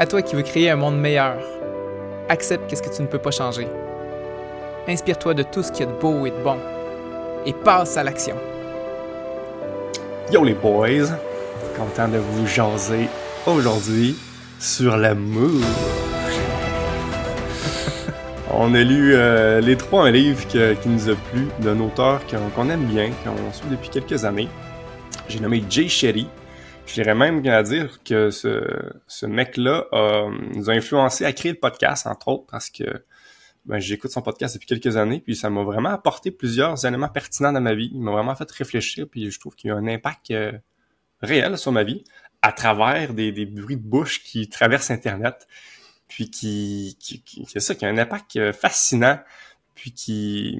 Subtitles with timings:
[0.00, 1.36] À toi qui veux créer un monde meilleur,
[2.30, 3.68] accepte qu'est-ce que tu ne peux pas changer.
[4.88, 6.56] Inspire-toi de tout ce qu'il y a de beau et de bon
[7.44, 8.34] et passe à l'action.
[10.32, 11.10] Yo les boys,
[11.76, 13.10] content de vous jaser
[13.46, 14.16] aujourd'hui
[14.58, 15.60] sur l'amour.
[18.54, 22.22] On a lu euh, les trois un livre qui nous a plu d'un auteur
[22.54, 24.48] qu'on aime bien, qu'on suit depuis quelques années.
[25.28, 26.26] J'ai nommé Jay Sherry.
[26.90, 28.64] Je dirais même à dire que ce,
[29.06, 29.86] ce mec-là
[30.56, 33.04] nous a influencé à créer le podcast, entre autres, parce que
[33.64, 37.52] ben, j'écoute son podcast depuis quelques années, puis ça m'a vraiment apporté plusieurs éléments pertinents
[37.52, 37.92] dans ma vie.
[37.94, 40.50] Il m'a vraiment fait réfléchir, puis je trouve qu'il y a un impact euh,
[41.22, 42.02] réel sur ma vie
[42.42, 45.46] à travers des, des bruits de bouche qui traversent Internet
[46.08, 49.20] puis qui, qui, qui, ça, qui a un impact euh, fascinant,
[49.76, 50.58] puis qui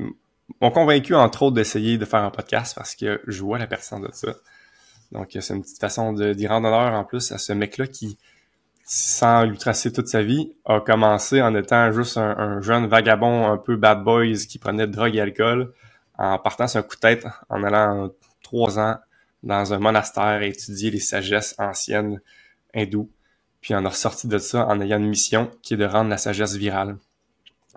[0.60, 4.02] m'ont convaincu, entre autres, d'essayer de faire un podcast parce que je vois la personne
[4.02, 4.32] de ça.
[5.12, 8.16] Donc, c'est une petite façon d'y rendre honneur en plus à ce mec-là qui,
[8.84, 13.57] sans lui tracer toute sa vie, a commencé en étant juste un, jeune vagabond un
[13.57, 15.73] peu bad boys qui prenait drogue et alcool,
[16.16, 18.10] en partant sur un coup de tête, en allant
[18.43, 18.99] trois ans
[19.43, 22.21] dans un monastère étudier les sagesses anciennes
[22.74, 23.10] hindoues
[23.60, 26.16] puis on a ressorti de ça en ayant une mission qui est de rendre la
[26.16, 26.96] sagesse virale.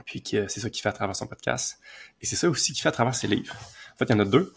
[0.06, 1.80] Puis c'est ça qu'il fait à travers son podcast.
[2.22, 3.54] Et c'est ça aussi qu'il fait à travers ses livres.
[3.94, 4.54] En fait, il y en a deux.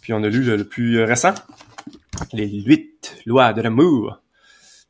[0.00, 1.34] Puis on a lu le, plus récent,
[2.32, 4.20] Les huit lois de l'amour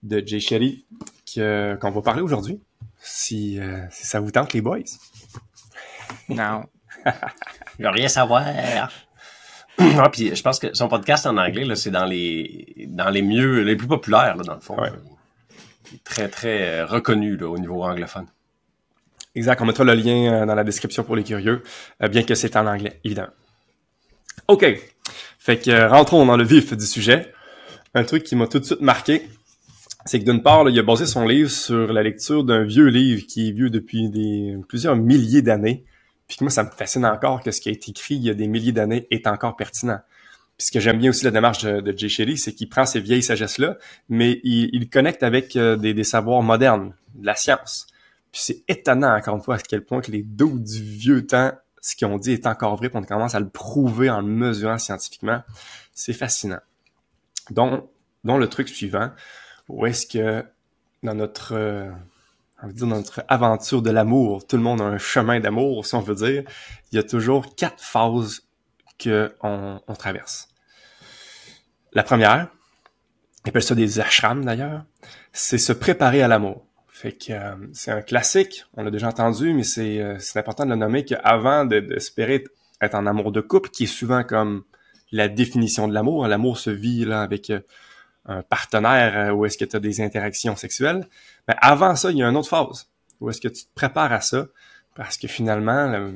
[0.03, 0.87] de Jay Sherry,
[1.35, 2.61] qu'on va parler aujourd'hui.
[3.01, 4.79] Si, euh, si ça vous tente, les boys.
[6.29, 6.65] Non.
[7.07, 8.45] je veux rien savoir.
[9.79, 13.63] ah, puis je pense que son podcast en anglais, c'est dans les dans les mieux,
[13.63, 14.77] les plus populaires, là, dans le fond
[16.05, 18.27] très, très euh, reconnu au niveau anglophone.
[19.35, 19.61] Exact.
[19.61, 21.63] On mettra le lien euh, dans la description pour les curieux,
[22.11, 23.33] bien que c'est en anglais, évidemment.
[24.49, 24.65] OK.
[25.47, 27.33] Fait que rentrons dans le vif du sujet.
[27.95, 29.29] Un truc qui m'a tout de suite marqué,
[30.05, 33.25] c'est que d'une part, il a basé son livre sur la lecture d'un vieux livre
[33.29, 35.85] qui est vieux depuis des, plusieurs milliers d'années.
[36.27, 38.35] Puis moi, ça me fascine encore que ce qui a été écrit il y a
[38.35, 40.01] des milliers d'années est encore pertinent.
[40.59, 42.85] Puis ce que j'aime bien aussi la démarche de, de Jay Sherry, c'est qu'il prend
[42.85, 43.79] ces vieilles sagesses-là,
[44.09, 47.87] mais il, il connecte avec euh, des, des, savoirs modernes, de la science.
[48.33, 51.53] Puis c'est étonnant, encore une fois, à quel point que les dos du vieux temps,
[51.87, 54.27] ce qu'ils ont dit est encore vrai, puis on commence à le prouver en le
[54.27, 55.45] mesurant scientifiquement.
[55.93, 56.59] C'est fascinant.
[57.51, 57.89] Donc,
[58.25, 59.13] donc le truc suivant,
[59.69, 60.45] où est-ce que
[61.05, 61.89] dans notre, euh,
[62.61, 65.95] on veut dire notre aventure de l'amour, tout le monde a un chemin d'amour, si
[65.95, 66.43] on veut dire,
[66.91, 68.43] il y a toujours quatre phases
[69.01, 70.49] qu'on on traverse.
[71.93, 72.49] La première,
[73.45, 74.85] on appelle ça des ashrams d'ailleurs,
[75.33, 76.66] c'est se préparer à l'amour.
[76.97, 80.71] Fait que euh, c'est un classique, on l'a déjà entendu, mais c'est euh, important de
[80.71, 82.45] le nommer qu'avant d'espérer
[82.81, 84.65] être en amour de couple, qui est souvent comme
[85.13, 87.61] la définition de l'amour, l'amour se vit là avec euh,
[88.25, 91.07] un partenaire où est-ce que tu as des interactions sexuelles,
[91.47, 92.89] mais avant ça, il y a une autre phase
[93.21, 94.47] où est-ce que tu te prépares à ça,
[94.95, 96.11] parce que finalement,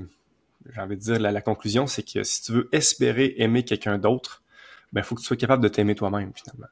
[0.75, 4.43] j'ai envie de dire, la, conclusion, c'est que si tu veux espérer aimer quelqu'un d'autre,
[4.95, 6.69] ben, il faut que tu sois capable de t'aimer toi-même, finalement.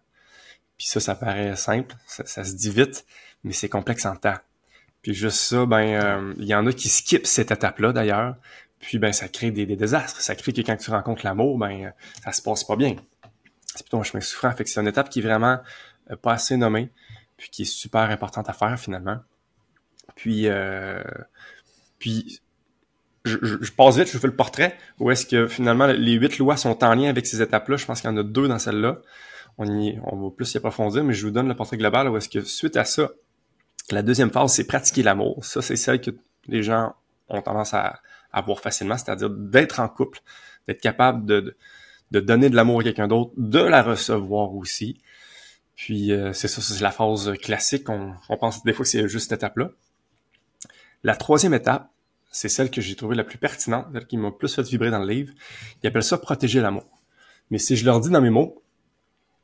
[0.79, 3.05] Puis ça, ça paraît simple, ça, se dit vite,
[3.45, 4.37] mais c'est complexe en temps.
[5.03, 8.37] Puis juste ça, ben, euh, il y en a qui skippent cette étape-là, d'ailleurs.
[8.81, 10.21] Puis, ben, ça crée des, désastres.
[10.21, 12.95] Ça crée que quand tu rencontres l'amour, ben, ça se passe pas bien.
[13.75, 14.53] C'est plutôt un chemin souffrant.
[14.53, 15.59] Fait que c'est une étape qui est vraiment
[16.11, 16.91] euh, pas assez nommée,
[17.37, 19.19] puis qui est super importante à faire, finalement.
[20.15, 21.03] Puis, euh,
[21.99, 22.41] puis
[23.25, 26.83] je, passe vite, je fais le portrait, où est-ce que finalement les huit lois sont
[26.83, 27.77] en lien avec ces étapes-là?
[27.77, 29.01] Je pense qu'il y en a deux dans celle-là.
[29.59, 32.17] On, y, on va plus y approfondir, mais je vous donne le portrait global où
[32.17, 33.11] est-ce que suite à ça,
[33.91, 35.45] la deuxième phase, c'est pratiquer l'amour.
[35.45, 36.11] Ça, c'est celle que
[36.47, 36.95] les gens
[37.29, 38.01] ont tendance à,
[38.33, 40.21] avoir facilement, c'est-à-dire d'être en couple,
[40.67, 41.57] d'être capable de,
[42.11, 45.01] donner de l'amour à quelqu'un d'autre, de la recevoir aussi.
[45.77, 47.89] Puis euh, c'est ça, c'est la phase classique.
[47.89, 49.71] On, on pense des fois que c'est juste cette étape-là.
[51.05, 51.91] La troisième étape,
[52.31, 54.99] c'est celle que j'ai trouvée la plus pertinente, celle qui m'a plus fait vibrer dans
[54.99, 55.33] le livre.
[55.83, 56.85] Ils appellent ça protéger l'amour.
[57.51, 58.63] Mais si je leur dis dans mes mots,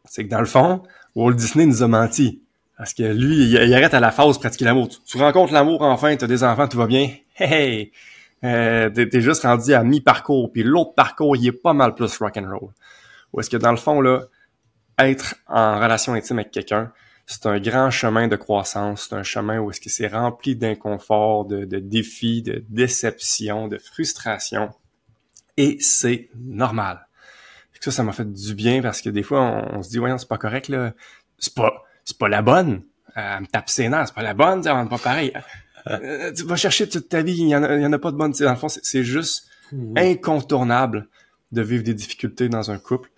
[0.05, 0.83] c'est que dans le fond,
[1.15, 2.43] Walt Disney nous a menti.
[2.77, 4.89] Parce que lui, il, arrête à la phase pratiquer l'amour.
[5.07, 7.11] Tu, rencontres l'amour enfin, tu as des enfants, tout va bien.
[7.37, 7.91] Hey,
[8.45, 12.37] euh, t'es, juste rendu à mi-parcours, puis l'autre parcours, il est pas mal plus rock
[12.37, 12.71] and roll.
[13.33, 14.21] Ou est-ce que dans le fond, là,
[14.99, 16.93] être en relation intime avec quelqu'un,
[17.27, 21.47] c'est un grand chemin de croissance, c'est un chemin où est-ce que c'est rempli d'inconfort,
[21.47, 24.71] de, de défis, de déceptions, de frustrations.
[25.57, 27.04] Et c'est normal.
[27.85, 29.43] Ça, ça m'a fait du bien parce que des fois,
[29.75, 30.95] on, se dit, voyons, c'est pas correct, là.
[31.39, 32.83] C'est pas, c'est pas la bonne.
[33.19, 35.35] Euh, elle me tape ses nerfs, c'est pas la bonne, c'est pas pareil.
[35.89, 38.11] Euh, tu vas chercher toute ta vie, il y en a, y en a pas
[38.11, 38.33] de bonne.
[38.33, 39.99] Dans le fond, c'est juste mmh.
[39.99, 41.09] incontournable
[41.53, 43.11] de vivre des difficultés dans un couple.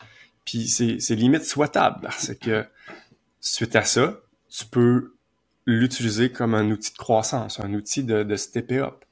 [0.45, 2.65] Puis c'est limite souhaitable parce que
[3.39, 4.19] suite à ça,
[4.51, 5.15] tu peux
[5.65, 9.05] l'utiliser comme un outil de croissance, un outil de, de stepper up.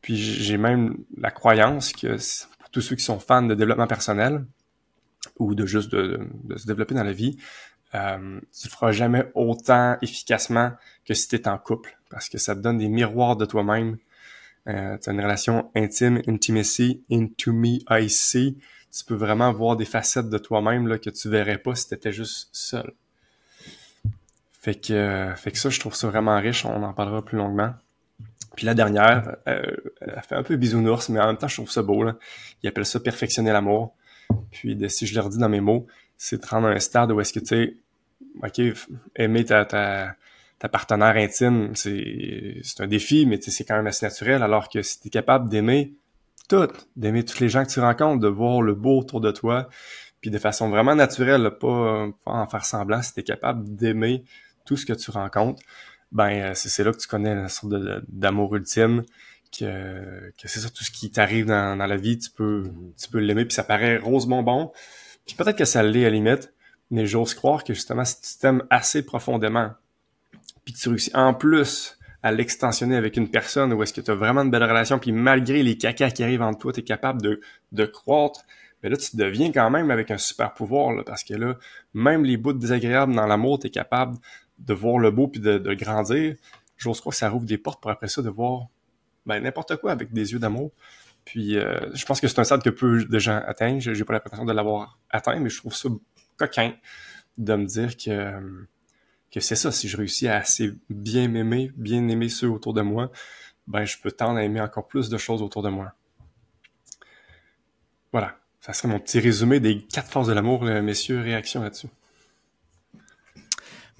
[0.00, 2.16] Puis j'ai même la croyance que
[2.58, 4.44] pour tous ceux qui sont fans de développement personnel
[5.38, 7.36] ou de juste de, de se développer dans la vie,
[7.94, 10.72] euh, tu le feras jamais autant efficacement
[11.04, 13.96] que si tu es en couple parce que ça te donne des miroirs de toi-même.
[14.68, 18.58] Euh, tu as une relation intime, intimacy, into me, I see.
[18.96, 21.94] Tu peux vraiment voir des facettes de toi-même là, que tu verrais pas si tu
[21.94, 22.92] étais juste seul.
[24.52, 26.64] Fait que, fait que ça, je trouve ça vraiment riche.
[26.64, 27.74] On en parlera plus longuement.
[28.54, 29.62] Puis la dernière, euh,
[30.00, 32.04] elle fait un peu bisounours, mais en même temps, je trouve ça beau.
[32.04, 32.16] Là.
[32.62, 33.96] Il appelle ça perfectionner l'amour.
[34.50, 35.86] Puis de, si je leur dis dans mes mots,
[36.16, 37.76] c'est de rendre un stade où est-ce que tu sais,
[38.42, 38.60] ok,
[39.16, 44.42] aimer ta, ta, partenaire intime, c'est, c'est un défi, mais c'est quand même assez naturel.
[44.42, 45.94] Alors que si tu es capable d'aimer
[46.48, 49.68] tout, d'aimer tous les gens que tu rencontres, de voir le beau autour de toi,
[50.20, 54.24] puis de façon vraiment naturelle, pas, pas en faire semblant, si tu es capable d'aimer
[54.64, 55.62] tout ce que tu rencontres,
[56.12, 57.72] ben euh, c'est là que tu connais la sorte
[58.08, 59.02] d'amour ultime
[59.56, 62.70] que, que c'est ça tout ce qui t'arrive dans, la vie tu peux
[63.00, 64.72] tu peux l'aimer puis ça paraît rose bonbon
[65.26, 66.52] puis peut-être que ça l'est à la limite
[66.90, 69.70] mais j'ose croire que justement si tu t'aimes assez profondément
[70.64, 74.10] puis que tu réussis en plus à l'extensionner avec une personne où est-ce que tu
[74.10, 76.84] as vraiment une belle relation puis malgré les cacas qui arrivent entre toi tu es
[76.84, 77.40] capable de
[77.72, 78.44] de croître
[78.82, 81.56] mais là tu deviens quand même avec un super pouvoir là, parce que là
[81.94, 84.16] même les bouts désagréables dans l'amour tu es capable
[84.66, 86.36] de voir le beau puis de, de grandir,
[86.76, 88.68] j'ose croire que ça rouvre des portes pour après ça de voir
[89.26, 90.72] ben, n'importe quoi avec des yeux d'amour.
[91.24, 93.80] Puis euh, je pense que c'est un stade que peu de gens atteignent.
[93.80, 95.88] J'ai pas l'impression de l'avoir atteint, mais je trouve ça
[96.36, 96.74] coquin
[97.38, 98.66] de me dire que,
[99.30, 99.70] que c'est ça.
[99.70, 103.10] Si je réussis à assez bien m'aimer, bien aimer ceux autour de moi,
[103.66, 105.92] ben je peux tendre à aimer encore plus de choses autour de moi.
[108.10, 108.36] Voilà.
[108.60, 111.20] Ça serait mon petit résumé des quatre forces de l'amour, messieurs.
[111.20, 111.88] Réaction là-dessus.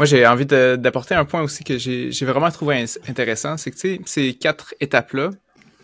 [0.03, 4.35] Moi, j'ai envie d'apporter un point aussi que j'ai vraiment trouvé intéressant, c'est que ces
[4.35, 5.31] quatre étapes-là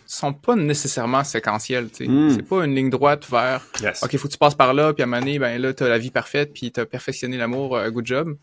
[0.09, 1.89] sont pas nécessairement séquentielles.
[2.01, 2.31] Mm.
[2.31, 3.65] C'est pas une ligne droite vers
[4.03, 5.89] OK, faut que tu passes par là, puis à un moment donné, ben là, t'as
[5.89, 8.37] la vie parfaite, puis t'as perfectionné l'amour, euh, good job.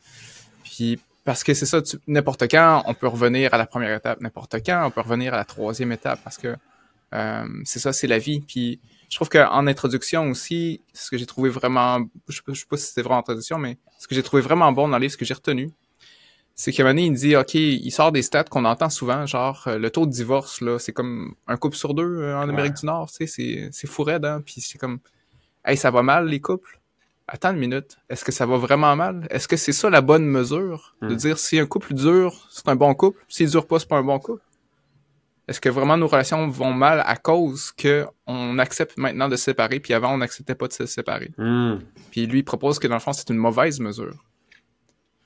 [0.64, 4.56] Puis parce que c'est ça, n'importe quand, on peut revenir à la première étape, n'importe
[4.66, 6.56] quand, on peut revenir à la troisième étape, parce que
[7.14, 8.40] euh, c'est ça, c'est la vie.
[8.40, 12.78] Puis je trouve qu'en introduction aussi, ce que j'ai trouvé vraiment, je sais, sais pas
[12.78, 15.14] si c'était vraiment en introduction, mais ce que j'ai trouvé vraiment bon dans le livre,
[15.14, 15.72] ce que j'ai retenu,
[16.56, 19.26] c'est qu'à un moment donné, il dit, OK, il sort des stats qu'on entend souvent,
[19.26, 22.48] genre, euh, le taux de divorce, là, c'est comme un couple sur deux euh, en
[22.48, 25.00] Amérique du Nord, tu sais, c'est, c'est fou raide, hein, puis c'est comme,
[25.66, 26.80] hey, ça va mal, les couples?
[27.28, 29.28] Attends une minute, est-ce que ça va vraiment mal?
[29.32, 30.96] Est-ce que c'est ça la bonne mesure?
[31.02, 31.16] De hmm.
[31.16, 34.04] dire, si un couple dure, c'est un bon couple, s'il dure pas, c'est pas un
[34.04, 34.44] bon couple?
[35.48, 39.44] Est-ce que vraiment nos relations vont mal à cause que on accepte maintenant de se
[39.44, 41.32] séparer, puis avant on n'acceptait pas de se séparer?
[41.38, 41.80] Hmm.
[42.12, 44.16] Puis lui il propose que dans le fond c'est une mauvaise mesure.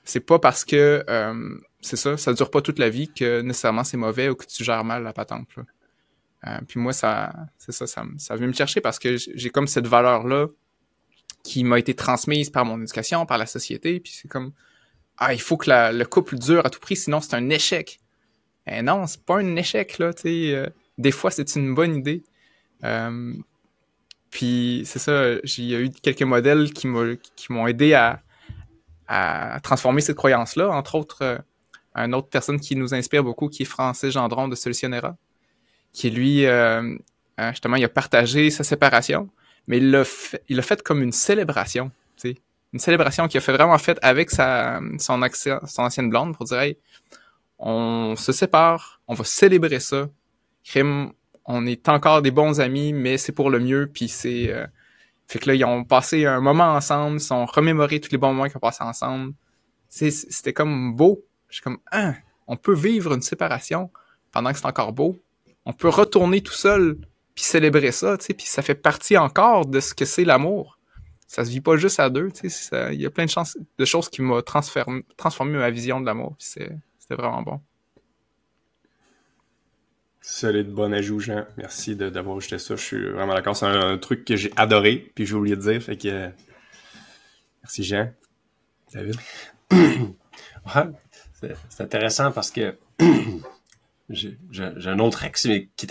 [0.04, 3.84] C'est pas parce que euh, c'est ça, ça dure pas toute la vie que nécessairement
[3.84, 5.48] c'est mauvais ou que tu gères mal la patente.
[6.46, 9.68] Euh, puis moi ça, c'est ça, ça, ça vient me chercher parce que j'ai comme
[9.68, 10.48] cette valeur là
[11.42, 14.52] qui m'a été transmise par mon éducation, par la société, puis c'est comme
[15.16, 18.00] ah il faut que le couple dure à tout prix, sinon c'est un échec.
[18.82, 20.12] Non, c'est pas un échec, là.
[20.24, 20.66] Euh,
[20.98, 22.22] des fois, c'est une bonne idée.
[22.84, 23.34] Euh,
[24.30, 28.22] puis, c'est ça, a eu quelques modèles qui m'ont aidé à,
[29.08, 30.70] à, transformer cette croyance-là.
[30.70, 31.38] Entre autres, euh,
[31.96, 35.16] une autre personne qui nous inspire beaucoup, qui est Francis Gendron de Solutionnera,
[35.92, 36.46] qui, lui,
[37.50, 39.28] justement, il a partagé sa séparation,
[39.66, 41.90] mais il l'a fait, fait comme une célébration.
[42.72, 45.20] Une célébration qu'il a fait vraiment faite avec sa, son,
[45.66, 46.78] son ancienne blonde pour dire, hey,
[47.60, 50.08] on se sépare, on va célébrer ça.
[50.64, 51.12] Crime,
[51.44, 54.52] on est encore des bons amis, mais c'est pour le mieux, puis c'est...
[54.52, 54.66] Euh,
[55.28, 58.32] fait que là, ils ont passé un moment ensemble, ils ont remémoré tous les bons
[58.32, 59.34] moments qu'ils ont passés ensemble.
[59.88, 61.24] C'était comme beau.
[61.48, 62.14] Je suis comme, ah,
[62.48, 63.90] on peut vivre une séparation
[64.32, 65.20] pendant que c'est encore beau.
[65.66, 66.96] On peut retourner tout seul,
[67.34, 70.78] puis célébrer ça, tu sais, puis ça fait partie encore de ce que c'est l'amour.
[71.26, 72.94] Ça se vit pas juste à deux, tu sais.
[72.94, 76.72] Il y a plein de, choses qui m'ont transformé, transformé ma vision de l'amour, c'est
[77.10, 77.60] c'était vraiment bon.
[80.20, 81.44] Solide, bon ajout, Jean.
[81.56, 82.76] Merci d'avoir ajouté ça.
[82.76, 83.56] Je suis vraiment d'accord.
[83.56, 85.82] C'est un, truc que j'ai adoré, puis j'ai oublié de dire.
[85.82, 86.30] Fait que.
[87.62, 88.12] merci, Jean.
[88.92, 89.16] David.
[89.72, 92.76] ouais, c'est intéressant parce que
[94.08, 95.86] j'ai un autre axe qui est, qui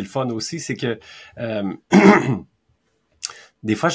[0.00, 0.98] est le fun aussi, c'est que
[1.38, 1.74] euh,
[3.62, 3.90] des fois,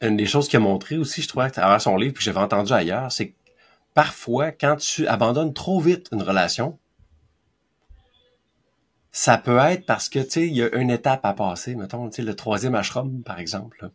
[0.00, 2.40] une des choses qu'il a montré aussi, je trouvais, à travers son livre, puis j'avais
[2.40, 3.35] entendu ailleurs, c'est que
[3.96, 6.78] parfois, quand tu abandonnes trop vite une relation,
[9.10, 12.10] ça peut être parce que, tu sais, il y a une étape à passer, mettons,
[12.10, 13.90] tu le troisième ashram, par exemple.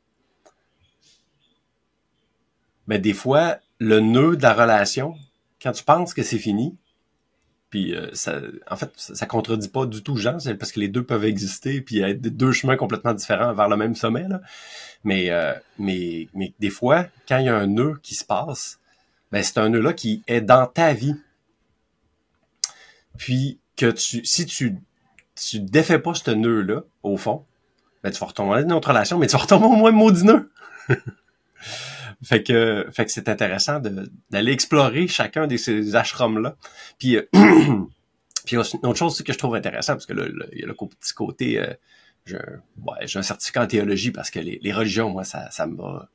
[2.87, 5.13] Mais des fois, le nœud de la relation,
[5.61, 6.75] quand tu penses que c'est fini,
[7.69, 8.41] puis euh, ça,
[8.71, 11.79] en fait, ça, contredit pas du tout Jean, c'est parce que les deux peuvent exister
[11.79, 14.25] puis être deux chemins complètement différents vers le même sommet.
[15.03, 18.80] Mais, euh, mais, mais des fois, quand il y a un nœud qui se passe,
[19.31, 21.15] ben c'est un nœud là qui est dans ta vie.
[23.17, 24.77] Puis que tu, si tu,
[25.35, 27.45] tu défais pas ce nœud là, au fond,
[28.03, 30.25] ben tu vas retomber dans une autre relation, mais tu vas retomber au moins maudit
[30.25, 30.51] nœud.
[32.23, 33.81] Fait que, fait que c'est intéressant
[34.29, 36.55] d'aller explorer chacun de ces ashrams-là.
[36.99, 37.23] Puis, euh,
[38.45, 40.75] puis une autre chose que je trouve intéressant, parce que là, il y a le
[40.75, 41.73] petit côté, euh,
[42.25, 46.09] j'ai un certificat en théologie parce que les, religions, moi, ça, ça m'a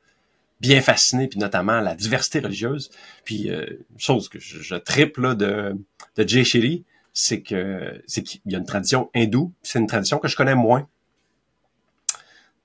[0.60, 2.90] bien fasciné, puis notamment la diversité religieuse.
[3.24, 5.76] Puis, euh, chose que je, je triple de,
[6.16, 10.18] de Jay Shiri, c'est que c'est qu'il y a une tradition hindoue, c'est une tradition
[10.18, 10.86] que je connais moins.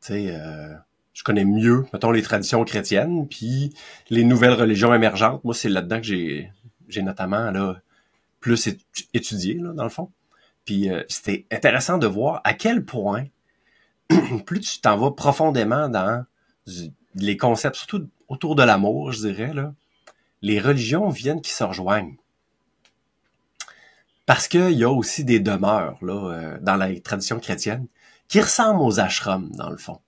[0.02, 0.74] Tu sais, euh,
[1.14, 3.74] je connais mieux, mettons, les traditions chrétiennes, puis
[4.10, 5.44] les nouvelles religions émergentes.
[5.44, 6.52] Moi, c'est là-dedans que j'ai,
[6.90, 7.82] j'ai notamment là
[8.42, 8.70] plus
[9.14, 10.12] étudié, là, dans le fond.
[10.66, 13.28] Puis euh, c'était intéressant de voir à quel point,
[14.46, 16.26] plus tu t'en vas profondément dans
[17.16, 19.74] les concepts, surtout autour de l'amour, je dirais, là,
[20.42, 22.16] les religions viennent qui se rejoignent.
[24.26, 27.88] Parce qu'il y a aussi des demeures là, euh, dans la tradition chrétienne
[28.28, 30.00] qui ressemblent aux ashrams, dans le fond.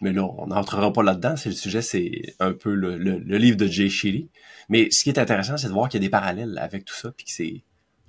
[0.00, 1.36] Mais là, on n'entrera pas là-dedans.
[1.36, 2.96] C'est le sujet, c'est un peu le,
[3.38, 4.28] livre de Jay Shiri.
[4.68, 6.94] Mais ce qui est intéressant, c'est de voir qu'il y a des parallèles avec tout
[6.94, 7.62] ça, puis que c'est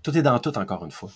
[0.03, 1.09] tout est dans tout encore une fois.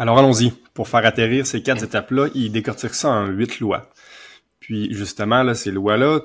[0.00, 0.50] Alors allons-y.
[0.72, 3.90] Pour faire atterrir ces quatre étapes-là, il décortique ça en huit lois.
[4.58, 6.20] Puis justement, là, ces lois-là,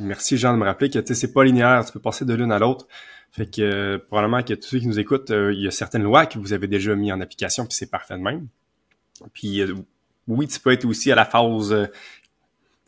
[0.00, 2.58] merci Jean de me rappeler que c'est pas linéaire, tu peux passer de l'une à
[2.58, 2.88] l'autre.
[3.30, 6.02] Fait que euh, probablement que tous ceux qui nous écoutent, euh, il y a certaines
[6.02, 8.48] lois que vous avez déjà mis en application, puis c'est parfait de même.
[9.32, 9.76] Puis euh,
[10.26, 11.86] oui, tu peux être aussi à la phase euh,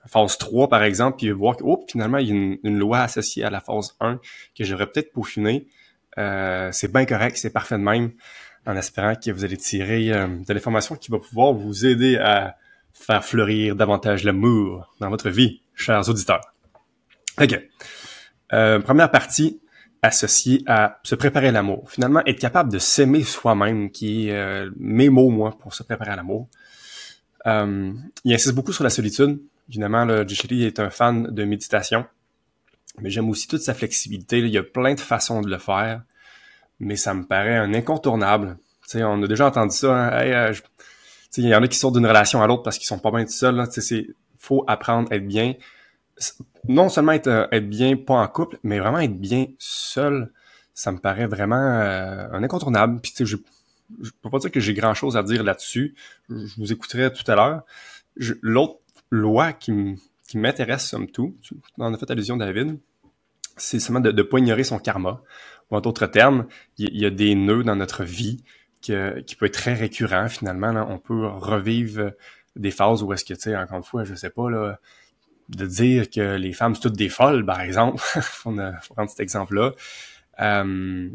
[0.06, 2.34] phase 3, par exemple, puis voir que oh, finalement, il y a
[2.64, 4.18] une, loi associée à la phase 1
[4.58, 5.68] que j'aurais peut-être peaufiné.
[6.18, 8.10] Euh, c'est bien correct, c'est parfait de même,
[8.66, 12.56] en espérant que vous allez tirer euh, de l'information qui va pouvoir vous aider à
[12.92, 16.40] faire fleurir davantage l'amour dans votre vie, chers auditeurs.
[17.40, 17.58] OK.
[18.48, 19.60] première partie
[20.02, 21.90] associée à se préparer à l'amour.
[21.90, 26.16] Finalement, être capable de s'aimer soi-même, qui est mes mots, moi, pour se préparer à
[26.16, 26.48] l'amour.
[27.46, 27.92] Euh,
[28.24, 29.40] il insiste beaucoup sur la solitude.
[29.68, 32.04] Évidemment, le est un fan de méditation,
[33.00, 34.38] mais j'aime aussi toute sa flexibilité.
[34.38, 36.02] Il y a plein de façons de le faire,
[36.80, 38.58] mais ça me paraît un incontournable.
[38.86, 39.94] sais, on a déjà entendu ça.
[39.94, 40.12] Hein.
[40.26, 40.54] Euh,
[41.36, 43.24] il y en a qui sortent d'une relation à l'autre parce qu'ils sont pas bien
[43.24, 43.62] tout seuls.
[43.90, 45.54] Il faut apprendre à être bien.
[46.68, 50.30] Non seulement être, euh, être bien, pas en couple, mais vraiment être bien seul.
[50.74, 53.00] Ça me paraît vraiment un incontournable.
[53.00, 53.36] Puis, je
[54.00, 55.94] je peux pas dire que j'ai grand chose à dire là-dessus.
[56.28, 57.62] Je vous écouterai tout à l'heure.
[58.40, 58.78] L'autre
[59.10, 59.98] loi qui
[60.34, 61.36] m'intéresse, somme tout,
[61.78, 62.78] en a fait allusion, David,
[63.56, 65.20] c'est seulement de ne pas ignorer son karma.
[65.72, 66.46] Ou en d'autres termes,
[66.78, 68.44] il y, a des nœuds dans notre vie
[68.80, 70.86] qui peut être très récurrent finalement.
[70.88, 72.12] On peut revivre
[72.54, 74.78] des phases où est-ce que, tu sais, encore une fois, je sais pas, là,
[75.48, 78.00] de dire que les femmes sont toutes des folles, par exemple.
[78.44, 79.72] on a, faut prendre cet exemple-là.
[80.38, 81.10] Il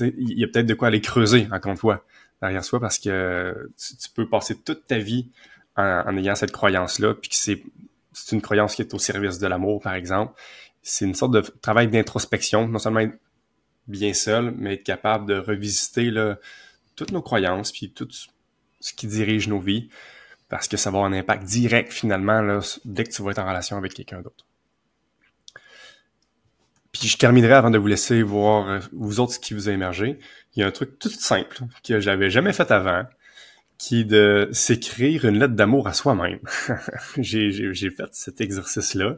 [0.00, 2.04] y a peut-être de quoi aller creuser, encore une fois
[2.42, 5.30] derrière soi parce que tu, peux passer toute ta vie
[5.76, 7.62] en, ayant cette croyance-là, puis que c'est,
[8.12, 10.34] c'est une croyance qui est au service de l'amour, par exemple.
[10.82, 13.06] C'est une sorte de travail d'introspection, non seulement
[13.88, 16.12] bien seul, mais être capable de revisiter
[16.96, 18.08] toutes nos croyances, puis tout
[18.80, 19.88] ce qui dirige nos vies,
[20.48, 23.38] parce que ça va avoir un impact direct finalement là, dès que tu vas être
[23.38, 24.46] en relation avec quelqu'un d'autre.
[26.92, 29.72] Puis je terminerai avant de vous laisser voir euh, vous autres ce qui vous a
[29.72, 30.18] émergé.
[30.54, 33.06] Il y a un truc tout simple que j'avais jamais fait avant,
[33.78, 36.40] qui est de s'écrire une lettre d'amour à soi-même.
[37.16, 39.16] j'ai fait cet exercice-là.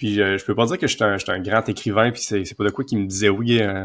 [0.00, 2.54] Puis euh, je peux pas dire que je suis un, un, grand écrivain, puis c'est
[2.56, 3.84] pas de quoi qui me disait oui euh,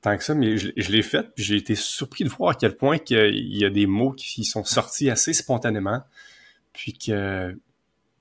[0.00, 2.76] tant que ça, mais je, l'ai fait, puis j'ai été surpris de voir à quel
[2.76, 6.04] point qu'il y a des mots qui sont sortis assez spontanément,
[6.72, 7.52] puis que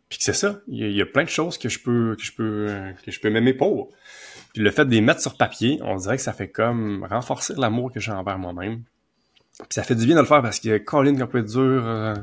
[0.09, 0.59] c'est ça.
[0.69, 2.67] Il y, a, plein de choses que je peux que je peux
[3.05, 3.91] que je peux m'aimer pour.
[4.55, 7.53] Puis le fait de les mettre sur papier, on dirait que ça fait comme renforcer
[7.59, 8.81] l'amour que j'ai envers moi-même.
[9.59, 11.85] Puis ça fait du bien de le faire parce que Colin qu'on peut être dur
[11.85, 12.15] euh,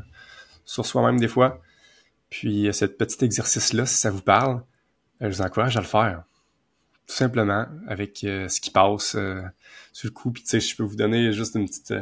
[0.64, 1.60] sur soi-même des fois.
[2.28, 4.60] Puis ce petit exercice-là, si ça vous parle, euh,
[5.20, 6.23] je vous encourage à le faire.
[7.06, 9.16] Tout simplement, avec euh, ce qui passe
[9.92, 10.30] sur le coup.
[10.32, 11.94] Puis tu sais, je peux vous donner juste une petite,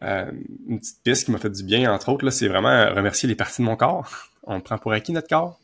[0.00, 2.24] une petite piste qui m'a fait du bien, entre autres.
[2.24, 4.30] Là, c'est vraiment remercier les parties de mon corps.
[4.44, 5.58] On prend pour acquis notre corps.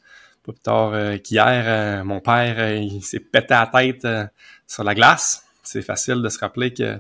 [0.44, 4.06] Pas plus tard euh, qu'hier, euh, mon père, euh, s'est pété la tête
[4.66, 5.46] sur la glace.
[5.62, 6.99] C'est facile de se rappeler que,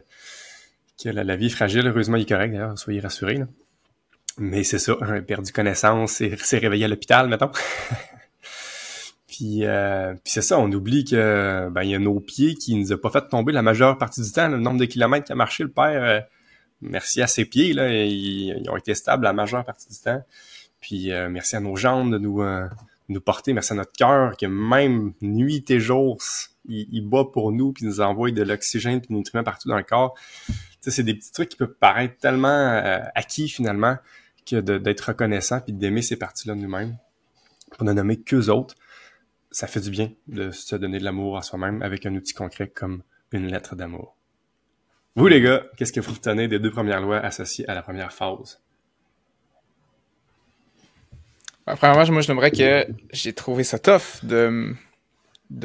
[1.02, 1.86] que la, vie est fragile.
[1.86, 3.42] Heureusement, il est correct, d'ailleurs, soyez rassurés.
[4.38, 4.96] Mais c'est ça,
[5.26, 7.50] perdu connaissance, s'est réveillé à l'hôpital, mettons.
[9.26, 12.92] Puis, euh, c'est ça, on oublie que ben il y a nos pieds qui nous
[12.92, 14.48] a pas fait tomber la majeure partie du temps.
[14.48, 16.20] Le nombre de kilomètres qu'a marché le père, euh,
[16.82, 20.22] merci à ses pieds, là, ils, ont été stables la majeure partie du temps.
[20.80, 22.42] Puis euh, merci à nos jambes de nous,
[23.08, 26.18] nous porter, merci à notre cœur que même nuit et jour,
[26.66, 29.82] il, bat pour nous, puis nous envoie de l'oxygène puis des nutriments partout dans le
[29.82, 30.14] corps.
[30.82, 32.82] c'est des petits trucs qui peuvent paraître tellement
[33.14, 33.96] acquis finalement
[34.46, 36.98] que d'être reconnaissant puis d'aimer ces parties-là nous-mêmes
[37.72, 38.74] pour ne nommer qu'eux autres
[39.54, 42.66] ça fait du bien de se donner de l'amour à soi-même avec un outil concret
[42.66, 44.16] comme une lettre d'amour.
[45.14, 48.12] Vous les gars, qu'est-ce que vous retenez des deux premières lois associées à la première
[48.12, 48.60] phase?
[51.66, 54.74] premièrement, moi, je n'aimerais que j'ai trouvé ça tough de,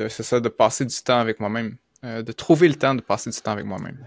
[0.08, 3.42] ça, de passer du temps avec moi-même, euh, de trouver le temps de passer du
[3.42, 3.98] temps avec moi-même.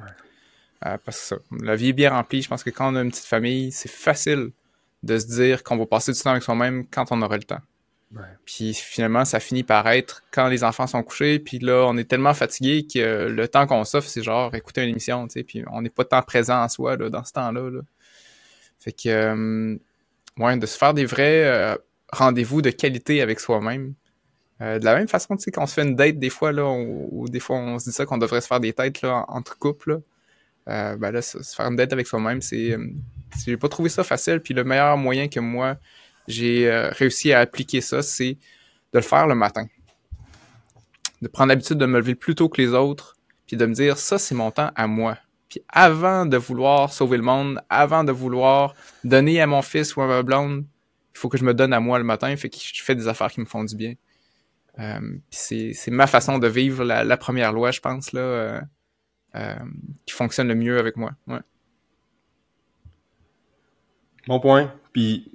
[0.87, 2.41] Euh, parce que ça, la vie est bien remplie.
[2.41, 4.53] Je pense que quand on a une petite famille, c'est facile
[5.03, 7.61] de se dire qu'on va passer du temps avec soi-même quand on aura le temps.
[8.45, 12.05] Puis finalement, ça finit par être quand les enfants sont couchés, puis là, on est
[12.05, 15.65] tellement fatigué que le temps qu'on s'offre, c'est genre écouter une émission, tu sais, puis
[15.71, 17.81] on n'est pas tant présent en soi là, dans ce temps-là.
[18.79, 19.77] Fait que, euh,
[20.39, 21.77] ouais, de se faire des vrais euh,
[22.13, 23.95] rendez-vous de qualité avec soi-même.
[24.61, 26.53] Euh, de la même façon, tu sais, quand on se fait une date des fois,
[26.53, 29.25] là, ou des fois on se dit ça qu'on devrait se faire des têtes là,
[29.29, 30.01] entre couples,
[30.67, 32.77] là, ben là, se, faire une date avec soi-même, c'est...
[33.45, 35.77] j'ai pas trouvé ça facile, puis le meilleur moyen que moi
[36.29, 38.37] j'ai euh, réussi à appliquer ça, c'est
[38.93, 39.67] de le faire le matin.
[41.21, 43.99] De prendre l'habitude de me lever plus tôt que les autres, puis de me dire,
[43.99, 45.19] ça, c'est mon temps à moi.
[45.49, 48.75] Puis avant de vouloir sauver le monde, avant de vouloir
[49.05, 50.65] donner à mon fils ou à ma blonde,
[51.15, 53.07] il faut que je me donne à moi le matin, fait que je fais des
[53.07, 53.95] affaires qui me font du bien.
[54.79, 58.61] Euh, c'est ma façon de vivre la, première loi, je pense, là, euh,
[59.35, 59.57] euh,
[60.07, 61.13] qui fonctionne le mieux avec moi.
[61.27, 61.41] Ouais.
[64.27, 64.73] Bon point.
[64.93, 65.31] Puis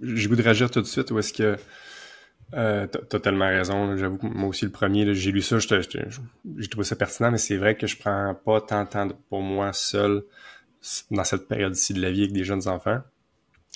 [0.00, 1.56] je voudrais réagir tout de suite ou est-ce que
[2.52, 3.96] euh, t'as tellement raison.
[3.96, 7.56] J'avoue que moi aussi, le premier, j'ai lu ça, j'ai trouvé ça pertinent, mais c'est
[7.56, 10.22] vrai que je prends pas tant de temps pour moi seul
[11.10, 13.00] dans cette période-ci de la vie avec des jeunes enfants.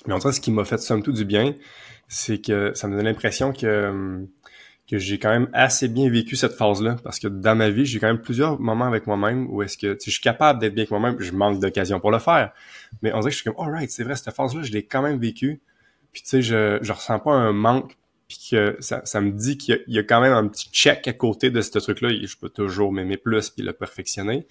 [0.05, 1.55] Mais en tout cas, ce qui m'a fait somme tout du bien,
[2.07, 4.25] c'est que ça me donne l'impression que,
[4.89, 6.95] que j'ai quand même assez bien vécu cette phase-là.
[7.03, 9.97] Parce que dans ma vie, j'ai quand même plusieurs moments avec moi-même où est-ce que
[10.01, 11.19] je suis capable d'être bien avec moi-même.
[11.19, 12.53] Je manque d'occasion pour le faire.
[13.01, 15.01] Mais on dirait que je suis comme, alright, c'est vrai, cette phase-là, je l'ai quand
[15.01, 15.61] même vécue.
[16.11, 17.95] Puis tu sais, je, je ressens pas un manque,
[18.29, 21.13] puis que ça, ça me dit qu'il y, a quand même un petit check à
[21.13, 22.09] côté de ce truc-là.
[22.09, 24.47] Je peux toujours m'aimer plus puis le perfectionner.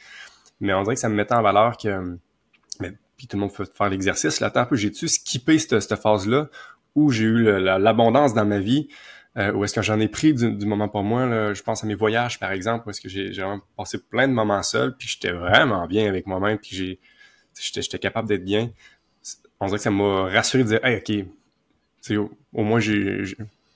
[0.60, 2.18] Mais on dirait que ça me met en valeur que...
[2.80, 4.40] Mais, puis tout le monde peut faire l'exercice.
[4.40, 6.48] Là, un peu, j'ai-tu skippé cette, cette phase-là
[6.96, 8.88] où j'ai eu l'abondance dans ma vie,
[9.36, 11.26] euh, où est-ce que j'en ai pris du, du, moment pour moi.
[11.26, 13.30] Là, je pense à mes voyages, par exemple, où est-ce que j'ai
[13.76, 16.98] passé plein de moments seul, puis j'étais vraiment bien avec moi-même, puis
[17.54, 18.70] j'étais capable d'être bien.
[19.60, 21.28] On dirait que ça m'a rassuré de dire, hey, ok,
[22.16, 23.22] au, moins, j'ai,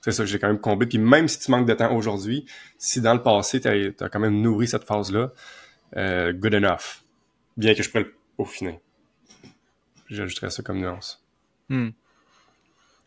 [0.01, 0.87] c'est ça, j'ai quand même comblé.
[0.87, 2.45] Puis même si tu manques de temps aujourd'hui,
[2.77, 5.31] si dans le passé, tu as, quand même nourri cette phase-là,
[5.95, 7.03] euh, good enough.
[7.55, 8.79] Bien que je pourrais le peaufiner.
[10.09, 11.23] J'ajouterais ça comme nuance.
[11.69, 11.89] Hmm.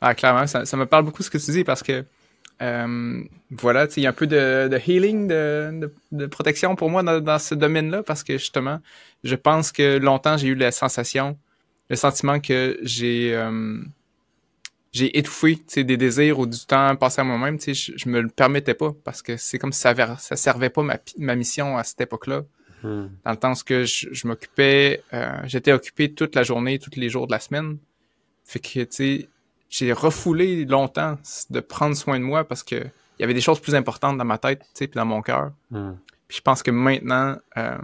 [0.01, 2.05] Ah, clairement, ça, ça, me parle beaucoup ce que tu dis parce que
[2.63, 7.21] euh, voilà, il y a un peu de, healing, de, de, protection pour moi dans,
[7.21, 8.81] dans ce domaine-là parce que justement,
[9.25, 11.39] je pense que longtemps j'ai eu la sensation,
[11.91, 13.79] le sentiment que j'ai euh,
[14.97, 17.61] j'ai étouffé des désirs ou du temps passé à moi-même.
[17.61, 20.83] Je, je me le permettais pas parce que c'est comme si ça, ça servait pas
[20.83, 22.45] ma, ma mission à cette époque-là.
[22.83, 23.09] Hmm.
[23.23, 27.11] Dans le temps que je, je m'occupais, euh, j'étais occupé toute la journée, tous les
[27.11, 27.77] jours de la semaine.
[28.45, 29.29] Fait que, tu sais,
[29.69, 31.19] j'ai refoulé longtemps
[31.51, 34.25] de prendre soin de moi parce que il y avait des choses plus importantes dans
[34.25, 35.53] ma tête, tu sais, puis dans mon cœur.
[35.71, 35.93] Hmm.
[36.27, 37.77] Puis je pense que maintenant, euh,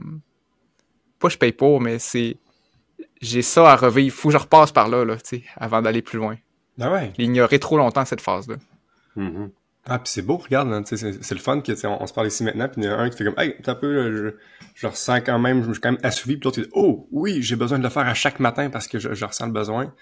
[1.19, 2.39] pas je paye pour, mais c'est
[3.21, 4.17] j'ai ça à revivre.
[4.17, 6.37] Faut que je repasse par là, là, tu sais, avant d'aller plus loin.
[6.81, 7.13] Ah ouais.
[7.19, 8.57] Ignorer trop longtemps cette phase-là.
[9.17, 9.51] Mm-hmm.
[9.85, 12.45] Ah, puis c'est beau, regarde, hein, c'est, le fun que on, on, se parle ici
[12.45, 14.35] maintenant, puis il y en a un qui fait comme Hey, un peu, je,
[14.77, 17.43] je ressens quand même, je suis quand même assouvi, puis l'autre il dit Oh oui,
[17.43, 19.93] j'ai besoin de le faire à chaque matin parce que je, je ressens le besoin.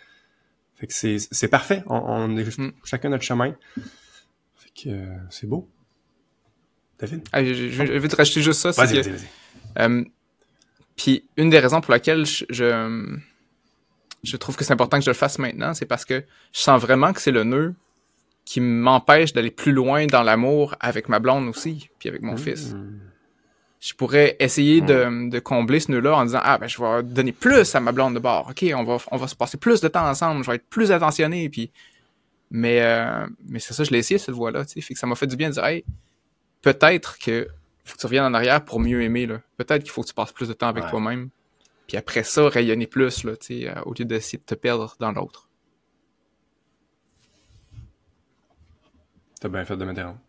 [0.74, 1.82] Fait que c'est, c'est parfait.
[1.86, 2.72] On, on est mm.
[2.84, 3.54] chacun notre chemin.
[4.56, 5.68] Fait que euh, c'est beau.
[6.98, 7.26] David?
[7.32, 8.70] Ah, je, je, je, vais te rajouter juste ça.
[8.72, 9.28] Vas-y, vas-y, vas-y.
[9.78, 10.04] Euh,
[10.96, 13.14] puis une des raisons pour laquelle je,
[14.22, 16.80] je trouve que c'est important que je le fasse maintenant, c'est parce que je sens
[16.80, 17.74] vraiment que c'est le nœud
[18.44, 22.72] qui m'empêche d'aller plus loin dans l'amour avec ma blonde aussi, puis avec mon fils.
[22.72, 22.98] Hmm.
[23.78, 25.30] Je pourrais essayer de, hmm.
[25.30, 28.14] de, combler ce nœud-là en disant ah ben je vais donner plus à ma blonde
[28.14, 28.48] de bord.
[28.50, 30.92] Ok, on va on va se passer plus de temps ensemble, je vais être plus
[30.92, 31.70] attentionné, puis
[32.50, 35.06] mais euh, mais c'est ça, je l'ai essayé cette voie-là, tu sais, fait que ça
[35.06, 35.84] m'a fait du bien de dire hey
[36.62, 37.48] peut-être que
[37.84, 39.40] faut que tu reviennes en arrière pour mieux aimer là.
[39.56, 41.30] Peut-être qu'il faut que tu passes plus de temps avec toi-même.
[41.90, 45.48] Puis après ça, rayonner plus, là, euh, au lieu d'essayer de te perdre dans l'autre.
[49.40, 50.20] T'as bien fait de m'interrompre.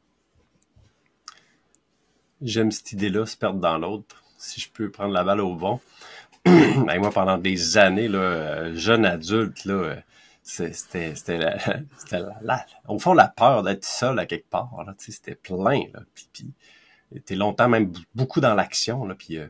[2.41, 4.23] j'aime cette idée-là, se perdre dans l'autre.
[4.39, 5.79] Si je peux prendre la balle au bon.
[6.47, 9.97] Et moi, pendant des années, là, euh, jeune adulte, là,
[10.41, 10.73] c'était
[11.13, 15.99] c'était la, au fond la peur d'être seul à quelque part là c'était plein là
[16.15, 19.47] puis, puis t'es longtemps même beaucoup dans l'action là puis euh,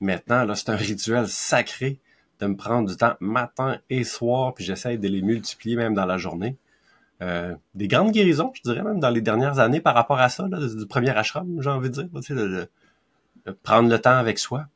[0.00, 2.00] maintenant là c'est un rituel sacré
[2.40, 6.06] de me prendre du temps matin et soir puis j'essaie de les multiplier même dans
[6.06, 6.56] la journée
[7.22, 10.48] euh, des grandes guérisons je dirais même dans les dernières années par rapport à ça
[10.48, 12.68] du premier ashram j'ai envie de dire de,
[13.62, 14.66] prendre le temps avec soi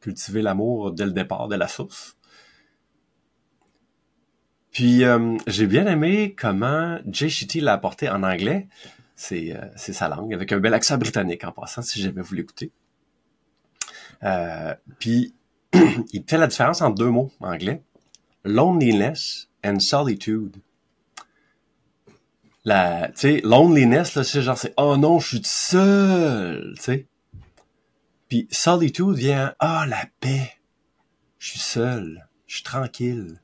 [0.00, 2.16] cultiver l'amour dès le départ de la source
[4.72, 8.68] puis euh, j'ai bien aimé comment Jay Shetty l'a apporté en anglais.
[9.16, 12.70] C'est euh, sa langue, avec un bel accent britannique en passant, si jamais vous l'écoutez.
[14.22, 15.34] Euh, puis
[16.12, 17.82] il fait la différence entre deux mots en anglais.
[18.44, 20.56] Loneliness and solitude.
[22.64, 27.06] La, tu sais, loneliness, là, c'est genre, c'est, oh non, je suis seul, tu sais.
[28.28, 30.52] Puis solitude vient, ah, la paix.
[31.38, 32.28] Je suis seul.
[32.46, 33.40] Je suis tranquille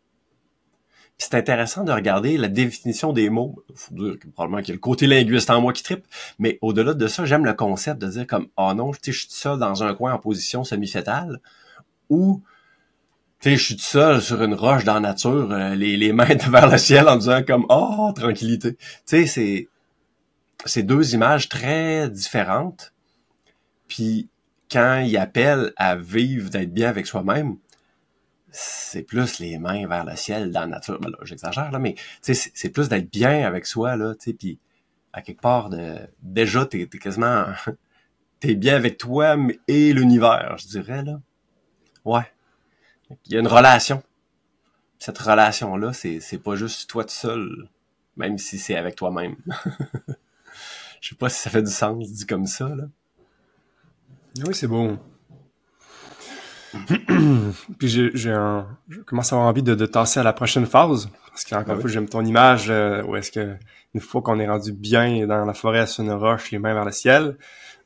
[1.19, 3.63] c'est intéressant de regarder la définition des mots.
[3.75, 6.05] Faut dire que probablement qu'il y a le côté linguiste en moi qui tripe,
[6.39, 9.59] mais au-delà de ça, j'aime le concept de dire comme oh non, je suis seul
[9.59, 11.41] dans un coin en position semi-fétale
[12.11, 12.43] ou
[13.41, 16.13] tu sais, je suis tout seul sur une roche dans la nature, euh, les, les
[16.13, 18.77] mains vers le ciel en disant comme oh tranquillité.
[18.77, 19.69] Tu sais, c'est
[20.65, 22.93] c'est deux images très différentes.
[23.89, 24.29] Puis
[24.71, 27.57] quand il appelle à vivre, d'être bien avec soi-même,
[28.59, 30.99] c'est plus les mains vers le ciel dans la nature.
[30.99, 34.59] Ben là, j'exagère, là, mais c'est plus d'être bien avec soi, là, tu sais, puis
[35.13, 37.47] à quelque part, de, déjà, t'es es quasiment...
[38.41, 39.37] t'es bien avec toi
[39.69, 41.21] et l'univers, je dirais, là.
[42.05, 42.31] Ouais.
[43.27, 44.03] Il y a une relation.
[44.99, 47.69] Cette relation-là, c'est pas juste toi tout seul,
[48.17, 49.37] même si c'est avec toi-même.
[51.01, 52.85] je sais pas si ça fait du sens dit comme ça, là.
[54.45, 54.99] Oui, c'est bon.
[57.79, 61.09] Puis j'ai un, je commence à avoir envie de, de tasser à la prochaine phase
[61.29, 63.57] parce qu'encore une fois j'aime ton image euh, où est-ce que
[63.95, 66.85] une fois qu'on est rendu bien dans la forêt sur une roche, les mains vers
[66.85, 67.37] le ciel,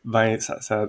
[0.05, 0.87] ben ça, ça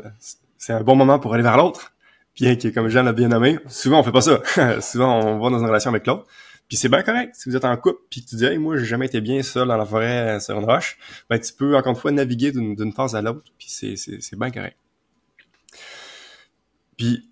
[0.58, 1.94] c'est un bon moment pour aller vers l'autre.
[2.36, 4.42] Bien que comme Jean l'a bien nommé, souvent on fait pas ça.
[4.82, 6.28] souvent on va dans une relation avec l'autre.
[6.68, 7.36] Puis c'est bien correct.
[7.36, 9.68] Si vous êtes en couple, puis tu dis hey, moi j'ai jamais été bien seul
[9.68, 10.98] dans la forêt sur une roche,
[11.30, 13.52] ben tu peux encore une fois naviguer d'une phase à l'autre.
[13.58, 14.78] Puis c'est c'est bien correct.
[16.96, 17.31] Puis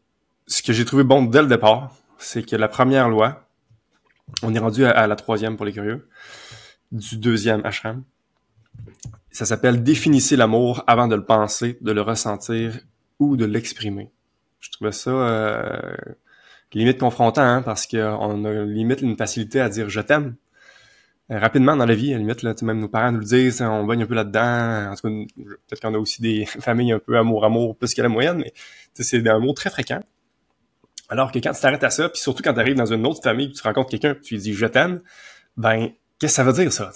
[0.50, 3.48] ce que j'ai trouvé bon dès le départ, c'est que la première loi,
[4.42, 6.10] on est rendu à, la troisième pour les curieux,
[6.92, 8.04] du deuxième ashram.
[9.32, 12.80] Ça s'appelle définissez l'amour avant de le penser, de le ressentir
[13.20, 14.12] ou de l'exprimer.
[14.60, 15.96] Je trouvais ça euh,
[16.74, 20.36] limite confrontant hein, parce qu'on a limite une facilité à dire je t'aime.
[21.32, 23.62] Euh, rapidement dans la vie, à la limite, là, même nos parents nous le disent,
[23.62, 24.92] on baigne un peu là-dedans.
[24.92, 28.10] En tout cas, peut-être qu'on a aussi des familles un peu amour-amour plus que la
[28.10, 28.52] moyenne, mais
[28.96, 30.02] c'est un mot très fréquent.
[31.10, 33.22] Alors que quand tu t'arrêtes à ça, puis surtout quand tu arrives dans une autre
[33.24, 35.02] famille, tu rencontres quelqu'un, tu lui dis je t'aime,
[35.58, 36.92] ben qu'est-ce que ça veut dire ça,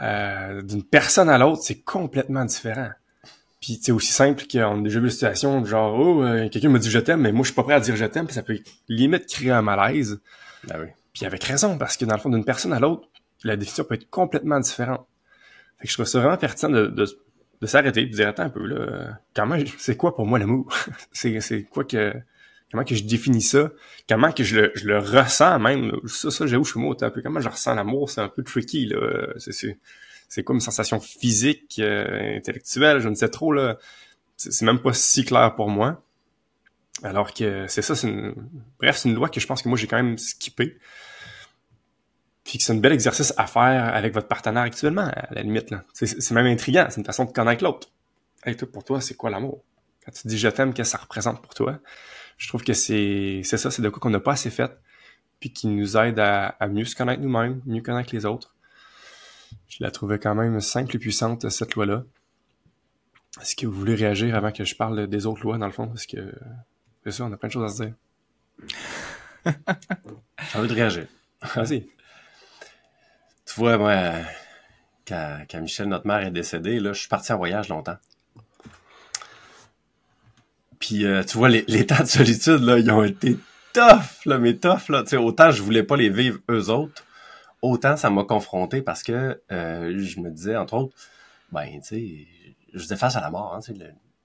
[0.00, 2.90] euh, D'une personne à l'autre, c'est complètement différent.
[3.60, 6.78] Puis c'est aussi simple qu'on a déjà vu la situation genre oh euh, quelqu'un me
[6.78, 8.42] dit je t'aime, mais moi je suis pas prêt à dire je t'aime, puis ça
[8.42, 10.20] peut limite créer un malaise.
[10.64, 10.86] Ben oui.
[11.12, 13.08] Puis avec raison, parce que dans le fond, d'une personne à l'autre,
[13.44, 15.06] la définition peut être complètement différente.
[15.78, 17.06] Fait que je trouve ça vraiment pertinent de, de,
[17.60, 20.72] de s'arrêter, de dire attends un peu là, comment c'est quoi pour moi l'amour?
[21.12, 22.14] C'est c'est quoi que
[22.72, 23.70] comment que je définis ça,
[24.08, 25.92] comment que je le, je le ressens même?
[26.06, 27.20] Ça, ça j'avoue, je suis un peu.
[27.22, 28.86] Comment je ressens l'amour, c'est un peu tricky.
[28.86, 29.26] là.
[29.36, 29.76] C'est,
[30.28, 33.52] c'est, quoi une sensation physique, euh, intellectuelle, je ne sais trop.
[33.52, 33.78] là.
[34.36, 36.02] C'est, même pas si clair pour moi.
[37.02, 38.34] Alors que c'est ça, c'est une...
[38.78, 40.78] bref, c'est une loi que je pense que moi j'ai quand même skippé.
[42.44, 45.70] Puis que c'est un bel exercice à faire avec votre partenaire actuellement, à la limite.
[45.70, 45.84] Là.
[45.92, 47.88] C'est, c'est même intriguant, c'est une façon de connaître l'autre.
[48.44, 49.62] Hey, toi, pour toi, c'est quoi l'amour?
[50.04, 51.78] Quand tu dis je t'aime, qu'est-ce que ça représente pour toi?
[52.38, 54.72] Je trouve que c'est ça, c'est de quoi qu'on n'a pas assez fait,
[55.40, 58.54] puis qui nous aide à, mieux se connaître nous-mêmes, mieux connaître les autres.
[59.68, 62.04] Je la trouvais quand même simple et puissante, cette loi-là.
[63.40, 65.88] Est-ce que vous voulez réagir avant que je parle des autres lois, dans le fond?
[65.88, 66.34] Parce que
[67.04, 67.94] c'est ça, on a plein de choses à se dire.
[70.52, 71.06] J'ai envie de réagir.
[71.54, 71.86] Vas-y.
[73.46, 74.12] Tu vois, moi,
[75.06, 77.96] quand, quand Michel, notre mère, est décédée, là, je suis parti en voyage longtemps.
[80.82, 83.38] Puis euh, tu vois, les, les, temps de solitude, là, ils ont été
[83.72, 85.04] tough, là, mais tough, là.
[85.04, 87.04] Tu sais, autant je voulais pas les vivre eux autres,
[87.62, 90.96] autant ça m'a confronté parce que euh, je me disais, entre autres,
[91.52, 92.26] ben, tu sais,
[92.74, 93.72] je faisais face à la mort, hein,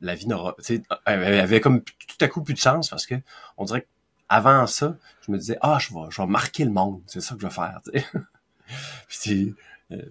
[0.01, 3.05] la vie n'aura, tu sais, elle avait comme tout à coup plus de sens parce
[3.05, 3.15] que
[3.57, 3.85] on dirait
[4.27, 7.35] qu'avant ça, je me disais, ah, je vais, je vais marquer le monde, c'est ça
[7.35, 8.05] que je vais faire, tu sais.
[9.07, 9.55] Puis,
[9.91, 10.01] euh,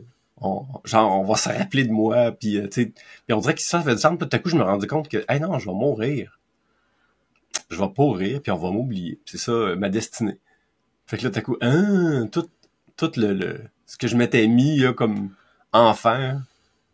[0.41, 3.55] on, genre, on va se rappeler de moi, puis, euh, tu sais, puis on dirait
[3.55, 4.19] que ça fait du sens.
[4.19, 6.39] Tout à coup, je me rendais compte que, hey non, je vais mourir.
[7.71, 9.19] Je vais pas rire, puis on va m'oublier.
[9.25, 10.39] C'est ça, euh, ma destinée.
[11.07, 12.49] Fait que là, tout à coup, hein, tout,
[12.97, 15.31] tout le, le, ce que je m'étais mis, comme
[15.73, 16.41] enfant,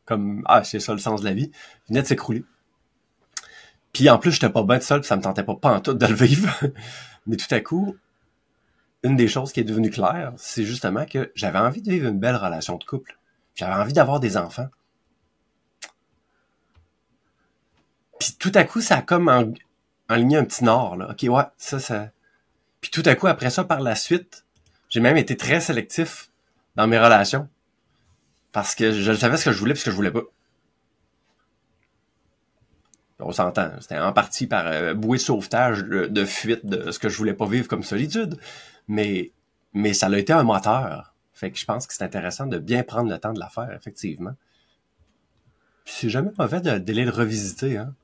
[0.04, 1.50] comme, ah, c'est ça le sens de la vie,
[1.88, 2.44] venait de s'écrouler.
[3.92, 6.06] Puis en plus, j'étais pas bête seul, ça me tentait pas, pas en tout de
[6.06, 6.48] le vivre.
[7.26, 7.96] Mais tout à coup,
[9.02, 12.18] une des choses qui est devenue claire, c'est justement que j'avais envie de vivre une
[12.18, 13.16] belle relation de couple.
[13.54, 14.68] J'avais envie d'avoir des enfants.
[18.18, 19.52] Puis tout à coup, ça a comme en,
[20.08, 21.10] enligné un petit nord, là.
[21.10, 22.10] OK, ouais, ça, ça...
[22.80, 24.44] Puis tout à coup, après ça, par la suite,
[24.88, 26.30] j'ai même été très sélectif
[26.76, 27.48] dans mes relations.
[28.52, 30.22] Parce que je savais ce que je voulais et ce que je voulais pas.
[33.18, 33.70] On s'entend.
[33.80, 37.46] C'était en partie par euh, bouée sauvetage de, fuite de ce que je voulais pas
[37.46, 38.38] vivre comme solitude.
[38.88, 39.32] Mais,
[39.72, 41.11] mais ça a été un moteur.
[41.42, 43.72] Fait que je pense que c'est intéressant de bien prendre le temps de la faire,
[43.72, 44.36] effectivement.
[45.84, 47.96] C'est jamais mauvais de, de les revisiter, hein.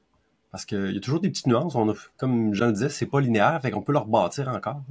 [0.50, 1.76] Parce qu'il y a toujours des petites nuances.
[2.16, 4.82] Comme je le disais, c'est pas linéaire, fait qu'on peut le rebâtir encore.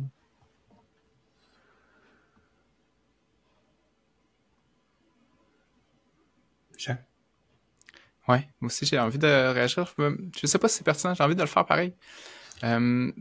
[6.78, 6.98] Jean?
[8.30, 9.94] Ouais, moi aussi j'ai envie de réagir.
[10.40, 11.94] Je sais pas si c'est pertinent, j'ai envie de le faire pareil.
[12.64, 13.12] Euh,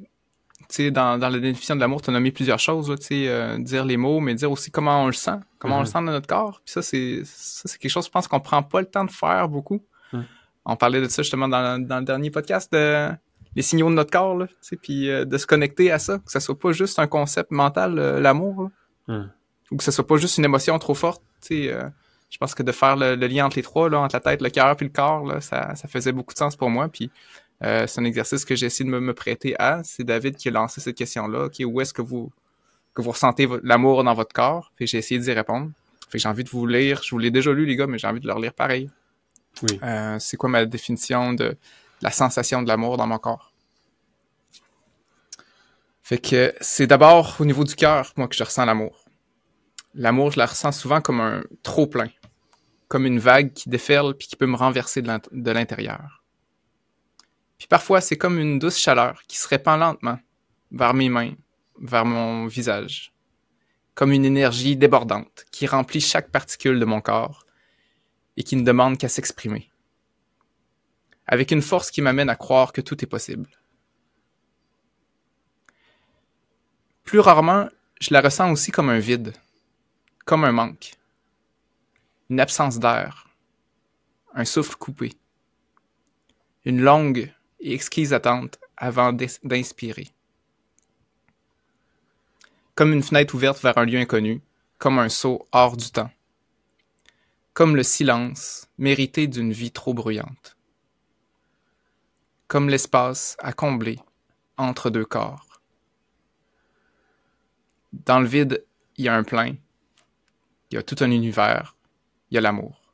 [0.91, 3.97] dans, dans la définition de l'amour, tu as nommé plusieurs choses, là, euh, dire les
[3.97, 5.89] mots, mais dire aussi comment on le sent, comment on le mm-hmm.
[5.89, 6.61] sent dans notre corps.
[6.65, 9.49] Puis ça, c'est c'est quelque chose, je pense, qu'on prend pas le temps de faire
[9.49, 9.83] beaucoup.
[10.13, 10.23] Mm.
[10.65, 13.11] On parlait de ça justement dans, dans le dernier podcast, de,
[13.57, 14.47] les signaux de notre corps, là,
[14.83, 17.99] puis euh, de se connecter à ça, que ça soit pas juste un concept mental,
[17.99, 18.71] euh, l'amour,
[19.09, 19.23] mm.
[19.71, 21.23] ou que ça soit pas juste une émotion trop forte.
[21.51, 21.89] Euh,
[22.29, 24.51] je pense que de faire le, lien entre les trois, là, entre la tête, le
[24.51, 26.89] cœur puis le corps, là, ça, ça faisait beaucoup de sens pour moi.
[26.89, 27.11] Puis
[27.63, 29.83] euh, c'est un exercice que j'ai essayé de me, prêter à.
[29.85, 31.49] C'est David qui a lancé cette question-là.
[31.65, 32.31] où est-ce que vous,
[32.95, 34.73] que vous ressentez l'amour dans votre corps?
[34.77, 35.71] Puis j'ai essayé d'y répondre.
[36.09, 37.03] Fait j'ai envie de vous lire.
[37.03, 38.91] Je vous l'ai déjà lu, les gars, mais j'ai envie de le relire pareil.
[39.63, 39.81] Oui.
[39.83, 41.57] Euh, c'est quoi ma définition de
[42.03, 43.53] la sensation de l'amour dans mon corps?
[46.03, 49.05] Fait que c'est d'abord au niveau du cœur, moi, que je ressens l'amour.
[49.95, 52.11] L'amour, je la ressens souvent comme un trop plein,
[52.87, 56.23] comme une vague qui déferle puis qui peut me renverser de l'intérieur.
[57.59, 60.19] Puis parfois, c'est comme une douce chaleur qui se répand lentement
[60.71, 61.35] vers mes mains,
[61.81, 63.13] vers mon visage.
[63.95, 67.47] Comme une énergie débordante qui remplit chaque particule de mon corps
[68.37, 69.71] et qui ne demande qu'à s'exprimer.
[71.27, 73.49] Avec une force qui m'amène à croire que tout est possible.
[77.05, 77.69] Plus rarement,
[78.01, 79.33] je la ressens aussi comme un vide,
[80.25, 80.95] comme un manque,
[82.29, 83.29] une absence d'air,
[84.35, 85.15] un souffle coupé,
[86.65, 90.09] une longue et exquise attente avant d'inspirer.
[92.75, 94.43] Comme une fenêtre ouverte vers un lieu inconnu,
[94.79, 96.11] comme un saut hors du temps.
[97.55, 100.57] Comme le silence mérité d'une vie trop bruyante.
[102.49, 103.99] Comme l'espace à combler
[104.59, 105.61] entre deux corps.
[107.93, 108.65] Dans le vide,
[108.97, 109.55] il y a un plein,
[110.71, 111.77] il y a tout un univers,
[112.31, 112.86] il y a l'amour.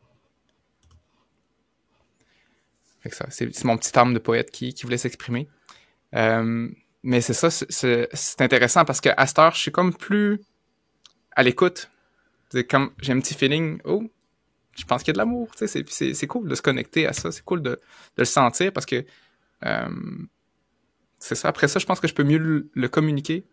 [3.31, 5.49] C'est mon petit âme de poète qui, qui voulait s'exprimer.
[6.15, 6.69] Euh,
[7.03, 10.41] mais c'est ça, c'est intéressant parce qu'à cette heure, je suis comme plus
[11.33, 11.91] à l'écoute.
[12.55, 14.05] J'ai un petit feeling, oh,
[14.77, 15.51] je pense qu'il y a de l'amour.
[15.57, 17.33] C'est cool de se connecter à ça.
[17.33, 17.79] C'est cool de, de,
[18.19, 19.05] le sentir parce que
[19.65, 19.89] euh,
[21.19, 21.49] c'est ça.
[21.49, 23.45] Après ça, je pense que je peux mieux le, communiquer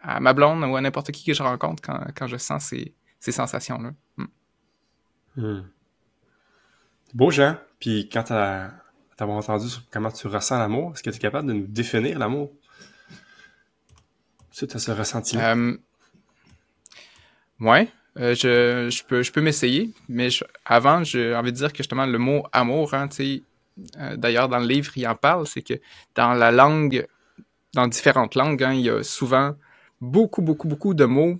[0.00, 2.94] à ma blonde ou à n'importe qui que je rencontre quand, quand je sens ces,
[3.20, 3.92] ces sensations-là.
[5.36, 5.62] Hmm.
[7.14, 7.56] Beau, Jean.
[7.80, 8.70] Puis quand t'as
[9.18, 12.52] entendu comment tu ressens l'amour, est-ce que tu es capable de nous définir l'amour?
[14.50, 15.54] Suite à ce ressenti-là.
[15.54, 15.76] Euh,
[17.60, 17.88] ouais,
[18.18, 20.28] euh, je, je, peux, je peux m'essayer, mais
[20.64, 24.66] avant, j'ai envie de dire que justement le mot amour, hein, euh, d'ailleurs dans le
[24.66, 25.74] livre, il en parle, c'est que
[26.16, 27.06] dans la langue,
[27.74, 29.54] dans différentes langues, hein, il y a souvent
[30.00, 31.38] beaucoup, beaucoup, beaucoup de mots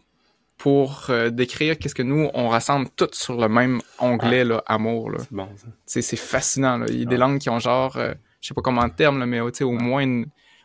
[0.59, 5.13] pour euh, décrire qu'est-ce que nous, on rassemble tout sur le même onglet, là, amour.
[5.13, 5.19] Là.
[5.21, 6.03] C'est bon, ça.
[6.03, 6.79] C'est fascinant.
[6.79, 6.87] Là.
[6.89, 9.21] Il y a des langues qui ont genre, euh, je sais pas comment de termes,
[9.21, 10.25] là, mais au moins,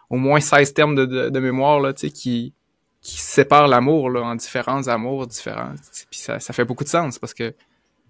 [0.09, 5.27] au moins 16 termes de, de, mémoire là, qui, qui séparent l'amour en différents amours
[5.27, 5.73] différents.
[6.09, 7.53] Puis ça, ça fait beaucoup de sens parce que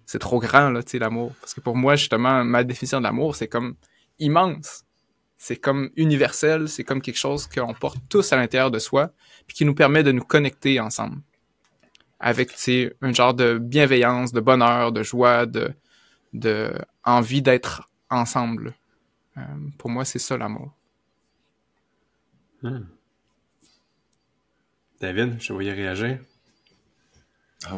[0.06, 1.34] c'est trop grand, là, l'amour.
[1.42, 3.76] Parce que pour moi, justement, ma définition de l'amour, c'est comme
[4.20, 4.86] immense.
[5.38, 9.12] C'est comme universel, c'est comme quelque chose qu'on porte tous à l'intérieur de soi,
[9.46, 11.18] puis qui nous permet de nous connecter ensemble
[12.24, 12.52] avec
[13.02, 15.74] un genre de bienveillance, de bonheur, de joie, de,
[16.32, 18.74] de envie d'être ensemble.
[19.38, 19.42] Euh,
[19.78, 20.72] pour moi, c'est ça l'amour.
[22.62, 22.86] Hmm.
[25.02, 26.18] David, je te voyais réagir.
[27.66, 27.78] Ah,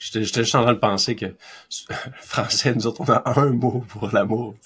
[0.00, 1.26] J'étais juste en train de penser que
[2.16, 4.56] français, nous autres, on a un mot pour l'amour.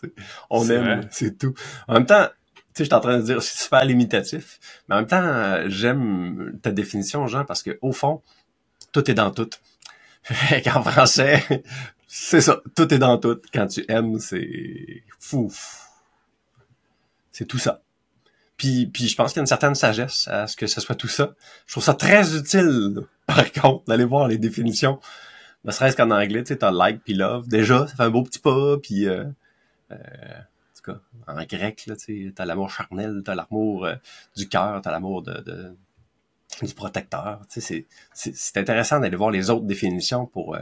[0.48, 1.52] On aime, c'est tout.
[1.86, 4.58] En même temps, tu sais, je suis en train de dire, c'est super limitatif.
[4.88, 8.22] Mais en même temps, j'aime ta définition, Jean, parce que au fond,
[8.92, 9.50] tout est dans tout.
[10.74, 11.44] en français,
[12.06, 13.40] c'est ça, tout est dans tout.
[13.52, 15.52] Quand tu aimes, c'est fou.
[17.30, 17.82] C'est tout ça.
[18.56, 20.96] Puis, puis je pense qu'il y a une certaine sagesse à ce que ce soit
[20.96, 21.34] tout ça.
[21.66, 25.00] Je trouve ça très utile, par contre, d'aller voir les définitions.
[25.64, 27.48] Ne serait-ce qu'en anglais, tu sais, t'as like puis love.
[27.48, 29.24] Déjà, ça fait un beau petit pas, puis euh,
[29.92, 31.94] euh, en tout cas, en grec, là,
[32.34, 33.94] t'as l'amour charnel, t'as l'amour euh,
[34.36, 35.76] du cœur, t'as l'amour de, de,
[36.62, 37.40] du protecteur.
[37.50, 40.60] Tu sais, c'est, c'est, intéressant d'aller voir les autres définitions pour, euh,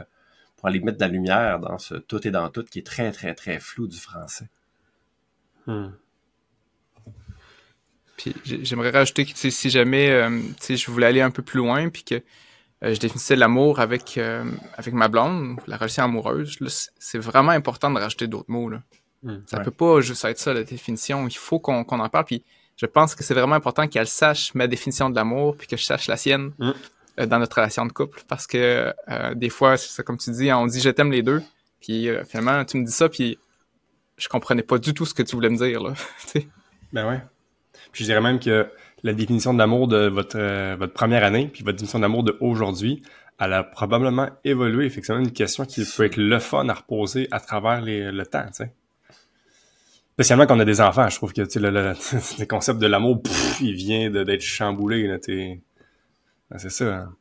[0.55, 3.11] pour aller mettre de la lumière dans ce tout et dans tout qui est très,
[3.11, 4.49] très, très flou du français.
[5.65, 5.89] Hmm.
[8.17, 12.03] Puis j'aimerais rajouter que si jamais euh, je voulais aller un peu plus loin, puis
[12.03, 14.19] que euh, je définissais l'amour avec,
[14.75, 16.57] avec ma blonde, la relation amoureuse,
[16.97, 18.69] c'est vraiment important de rajouter d'autres mots.
[18.69, 18.81] Là.
[19.23, 21.27] Mmh, ça peut pas juste être ça, la définition.
[21.27, 22.25] Il faut qu'on en parle.
[22.25, 22.43] Puis
[22.77, 25.83] je pense que c'est vraiment important qu'elle sache ma définition de l'amour, puis que je
[25.83, 27.25] sache la sienne mmh.
[27.25, 28.21] dans notre relation de couple.
[28.27, 28.93] Parce que
[29.33, 31.41] des fois, c'est comme tu dis, on dit je t'aime les deux.
[31.81, 33.37] Puis finalement, tu me dis ça, puis
[34.17, 35.81] je comprenais pas du tout ce que tu voulais me dire.
[35.81, 35.93] Là,
[36.93, 37.21] ben ouais.
[37.91, 38.67] Puis je dirais même que
[39.03, 43.03] la définition de l'amour de votre, euh, votre première année, puis votre définition d'amour d'aujourd'hui,
[43.39, 44.85] elle a probablement évolué.
[44.85, 48.53] Effectivement, une question qui peut être le fun à reposer à travers le temps, tu
[48.53, 48.73] sais.
[50.17, 51.93] Spécialement quand on a des enfants, je trouve que le, le,
[52.39, 53.21] le, concept de l'amour,
[53.61, 55.05] il vient d'être chamboulé.
[55.05, 56.85] Là, ben, c'est ça.
[56.85, 57.15] Hein.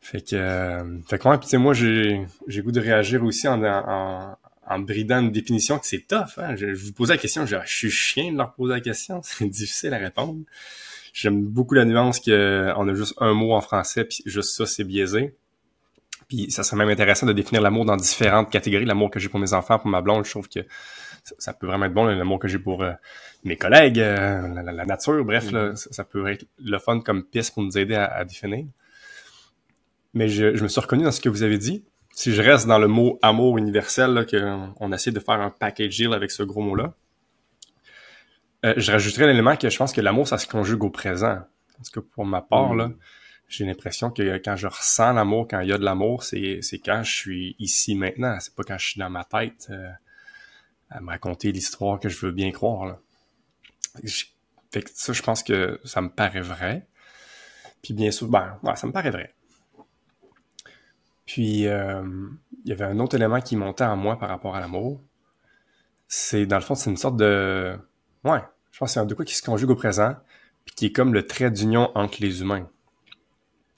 [0.00, 4.36] Fait que, euh, fait que puis, moi, j'ai, j'ai goût de réagir aussi en, en,
[4.64, 6.38] en bridant une définition que c'est tough.
[6.38, 6.54] Hein?
[6.54, 9.92] Je, vous posais la question, je, suis chien de leur poser la question, c'est difficile
[9.92, 10.38] à répondre.
[11.12, 14.84] J'aime beaucoup la nuance qu'on a juste un mot en français, puis juste ça, c'est
[14.84, 15.34] biaisé.
[16.28, 18.84] Puis ça serait même intéressant de définir l'amour dans différentes catégories.
[18.84, 20.60] L'amour que j'ai pour mes enfants, pour ma blonde, je trouve que
[21.22, 22.04] ça, peut vraiment être bon.
[22.04, 22.92] L'amour que j'ai pour euh,
[23.44, 25.76] mes collègues, euh, la, nature, bref, mm-hmm.
[25.76, 28.66] ça, peut être le fun comme piste pour nous aider à, définir.
[30.14, 32.66] Mais je, je, me suis reconnu dans ce que vous avez dit si je reste
[32.66, 36.42] dans le mot amour universel, là, qu'on essaie de faire un package deal avec ce
[36.42, 36.94] gros mot-là,
[38.64, 41.40] euh, je rajouterais l'élément que je pense que l'amour, ça se conjugue au présent.
[41.76, 42.92] Parce que pour ma part, là,
[43.48, 46.78] j'ai l'impression que quand je ressens l'amour, quand il y a de l'amour, c'est, c'est
[46.78, 48.36] quand je suis ici maintenant.
[48.40, 49.90] C'est pas quand je suis dans ma tête euh,
[50.92, 52.86] à me raconter l'histoire que je veux bien croire.
[52.86, 52.98] Là.
[54.70, 56.86] Fait que ça, je pense que ça me paraît vrai.
[57.82, 59.34] Puis bien sûr, ben, ça me paraît vrai.
[61.26, 62.02] Puis, euh,
[62.64, 65.00] il y avait un autre élément qui montait en moi par rapport à l'amour.
[66.08, 67.76] C'est, dans le fond, c'est une sorte de...
[68.24, 70.14] Ouais, je pense que c'est un de quoi qui se conjugue au présent,
[70.64, 72.68] puis qui est comme le trait d'union entre les humains.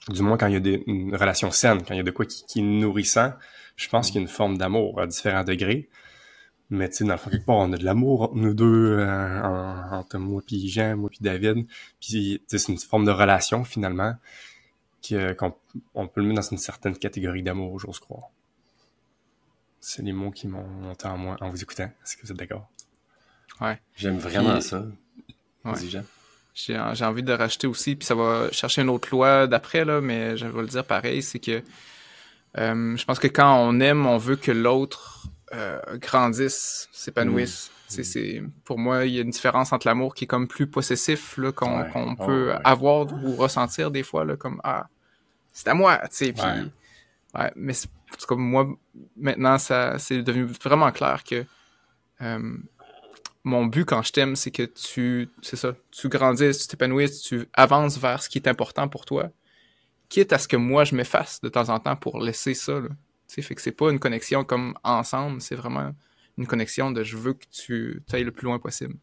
[0.09, 2.11] Du moins, quand il y a des, une relation saine, quand il y a de
[2.11, 3.33] quoi qui, qui est nourrissant,
[3.75, 5.89] je pense qu'il y a une forme d'amour à différents degrés.
[6.69, 8.97] Mais tu sais, dans le fond, quelque part, on a de l'amour entre nous deux,
[8.97, 9.41] euh,
[9.91, 11.67] entre moi puis Jean, moi puis David.
[11.99, 14.15] Puis c'est une forme de relation, finalement,
[15.37, 18.29] qu'on peut le mettre dans une certaine catégorie d'amour, j'ose croire.
[19.79, 21.91] C'est les mots qui m'ont monté en moi en vous écoutant.
[22.03, 22.67] Est-ce que vous êtes d'accord?
[23.61, 23.79] Ouais.
[23.95, 24.85] J'aime vraiment ça.
[26.55, 30.37] J'ai envie de racheter aussi, puis ça va chercher une autre loi d'après, là, mais
[30.37, 31.61] je vais le dire pareil, c'est que
[32.57, 37.69] euh, je pense que quand on aime, on veut que l'autre euh, grandisse, s'épanouisse.
[37.69, 38.03] Mm.
[38.03, 41.37] C'est, pour moi, il y a une différence entre l'amour qui est comme plus possessif,
[41.37, 44.87] là, qu'on, peut avoir ou ressentir des fois, là, comme ah,
[45.53, 46.33] c'est à moi, tu sais.
[46.33, 46.43] Puis,
[47.35, 47.51] ouais.
[47.55, 48.67] mais en tout cas, moi,
[49.15, 51.45] maintenant, ça, c'est devenu vraiment clair que
[52.21, 52.57] euh,
[53.43, 57.47] mon but quand je t'aime, c'est que tu, c'est ça, tu grandisses, tu t'épanouisses, tu
[57.53, 59.29] avances vers ce qui est important pour toi,
[60.09, 62.79] quitte à ce que moi je m'efface de temps en temps pour laisser ça.
[62.79, 62.89] Là.
[63.27, 65.93] Tu sais, fait que c'est pas une connexion comme ensemble, c'est vraiment
[66.37, 68.95] une connexion de je veux que tu ailles le plus loin possible.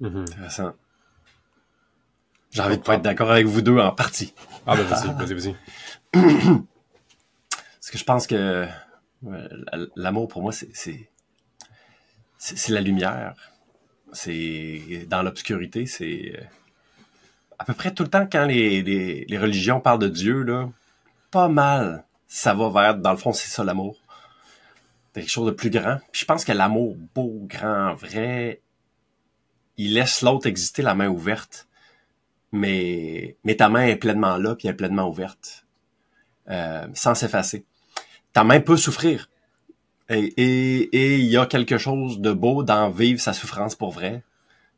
[0.00, 0.22] Mm-hmm.
[0.22, 0.72] Intéressant.
[2.50, 4.34] J'ai envie de pas être d'accord avec vous deux en partie.
[4.66, 5.56] Ah ben vas-y, vas-y, vas-y.
[6.12, 8.66] Parce que je pense que
[9.94, 11.08] l'amour pour moi, c'est
[12.38, 13.34] c'est la lumière.
[14.12, 16.40] C'est dans l'obscurité, c'est
[17.58, 20.68] à peu près tout le temps quand les, les, les, religions parlent de Dieu, là,
[21.30, 23.96] pas mal, ça va vers, dans le fond, c'est ça l'amour.
[25.12, 25.98] Quelque chose de plus grand.
[26.12, 28.60] Puis je pense que l'amour beau, grand, vrai,
[29.76, 31.68] il laisse l'autre exister la main ouverte
[32.52, 35.66] mais, mais ta main est pleinement là, puis elle est pleinement ouverte,
[36.48, 37.64] euh, sans s'effacer.
[38.32, 39.30] Ta main peut souffrir.
[40.08, 44.24] Et, et, il y a quelque chose de beau dans vivre sa souffrance pour vrai.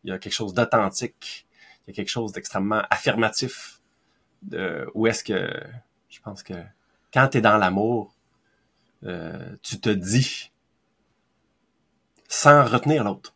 [0.04, 1.46] Il y a quelque chose d'authentique.
[1.86, 3.80] Il y a quelque chose d'extrêmement affirmatif
[4.42, 5.50] de, où est-ce que
[6.12, 6.54] je pense que
[7.12, 8.14] quand tu es dans l'amour,
[9.04, 10.52] euh, tu te dis
[12.28, 13.34] sans retenir l'autre.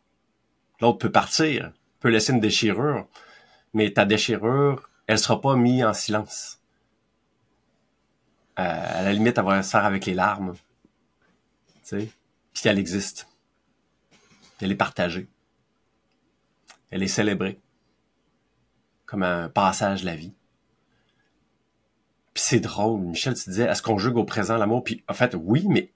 [0.79, 3.07] L'autre peut partir, peut laisser une déchirure,
[3.73, 6.61] mais ta déchirure, elle sera pas mise en silence.
[8.59, 10.53] Euh, à la limite, elle va se faire avec les larmes.
[10.53, 12.11] Tu sais,
[12.53, 13.27] puis qu'elle existe.
[14.61, 15.27] Elle est partagée.
[16.91, 17.59] Elle est célébrée.
[19.05, 20.33] Comme un passage de la vie.
[22.37, 23.01] Puis c'est drôle.
[23.01, 24.83] Michel, tu disais, est-ce qu'on joue au présent l'amour?
[24.83, 25.91] Puis en fait, oui, mais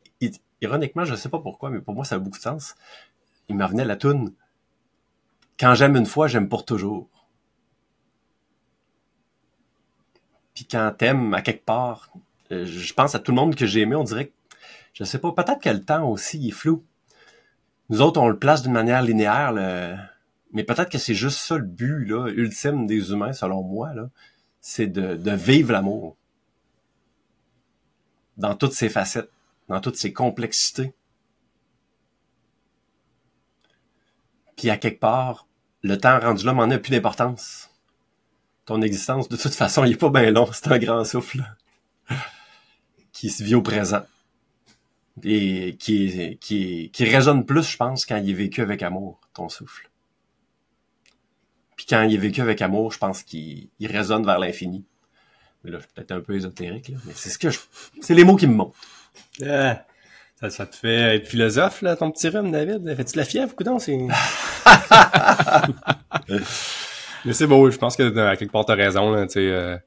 [0.60, 2.74] ironiquement, je sais pas pourquoi, mais pour moi, ça a beaucoup de sens.
[3.48, 4.34] Il me revenait la toune.
[5.60, 7.08] Quand j'aime une fois, j'aime pour toujours.
[10.56, 12.12] Puis quand t'aimes à quelque part,
[12.52, 14.32] euh, je pense à tout le monde que j'ai aimé, on dirait
[14.94, 16.84] je sais pas, peut-être que le temps aussi est flou.
[17.90, 19.54] Nous autres, on le place d'une manière linéaire,
[20.54, 23.92] mais peut-être que c'est juste ça le but ultime des humains, selon moi,
[24.60, 26.18] c'est de vivre l'amour
[28.42, 29.32] dans toutes ses facettes,
[29.70, 30.94] dans toutes ses complexités.
[34.58, 35.48] Puis à quelque part,
[35.82, 37.70] le temps rendu là m'en a plus d'importance.
[38.66, 41.44] Ton existence, de toute façon, il est pas bien long, c'est un grand souffle
[43.12, 44.04] qui se vit au présent
[45.24, 49.50] et qui, qui, qui résonne plus, je pense, quand il est vécu avec amour, ton
[49.50, 49.90] souffle.
[51.76, 54.86] Puis quand il est vécu avec amour, je pense qu'il résonne vers l'infini.
[55.64, 57.60] Là, je suis peut-être un peu ésotérique, là, mais c'est ce que je...
[58.02, 58.74] C'est les mots qui me montent.
[59.40, 59.86] ça,
[60.50, 62.96] ça, te fait être philosophe, là, ton petit rhum, David?
[62.96, 63.78] Fais-tu la fièvre, coudon?
[63.80, 63.98] C'est...
[67.26, 69.50] mais c'est beau, je pense que à quelque part t'as raison, là, tu sais...
[69.52, 69.78] Euh,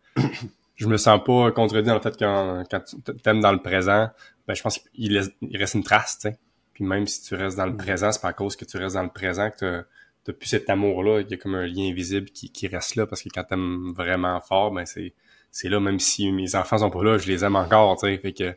[0.77, 4.09] je me sens pas contredit dans le fait quand, quand tu t'aimes dans le présent,
[4.47, 5.17] ben je pense qu'il
[5.53, 6.39] reste une trace, tu sais.
[6.73, 7.77] Puis même si tu restes dans le mm.
[7.77, 9.85] présent, c'est pas à cause que tu restes dans le présent que
[10.25, 13.07] t'as plus cet amour-là, il y a comme un lien invisible qui, qui reste là,
[13.07, 15.13] parce que quand t'aimes vraiment fort, ben c'est
[15.55, 18.19] c'est là, même si mes enfants sont pas là, je les aime encore, tu sais.
[18.19, 18.57] Fait que,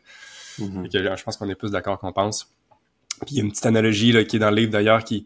[0.58, 0.82] mm-hmm.
[0.82, 2.52] fait que je pense qu'on est plus d'accord qu'on pense.
[3.24, 5.24] Puis il y a une petite analogie là, qui est dans le livre d'ailleurs qui,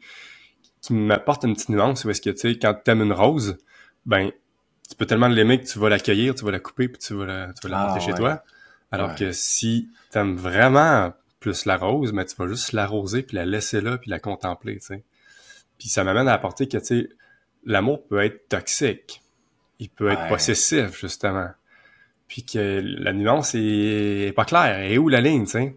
[0.82, 3.56] qui m'apporte une petite nuance, où est-ce que, tu sais, quand t'aimes une rose,
[4.04, 4.30] ben
[4.86, 7.24] tu peux tellement l'aimer que tu vas l'accueillir, tu vas la couper, puis tu vas
[7.24, 8.42] la, tu vas la porter ah, chez toi.
[8.90, 13.36] Alors que si t'aimes vraiment plus la rose, mais ben, tu vas juste l'arroser, puis
[13.36, 15.04] la laisser là, puis la contempler, tu sais.
[15.78, 17.08] Puis ça m'amène à apporter que, tu sais,
[17.64, 19.22] l'amour peut être toxique.
[19.78, 21.48] Il peut être possessif, justement.
[22.32, 24.90] Puis que la nuance est, pas claire.
[24.90, 25.76] Et où la ligne, tu sais?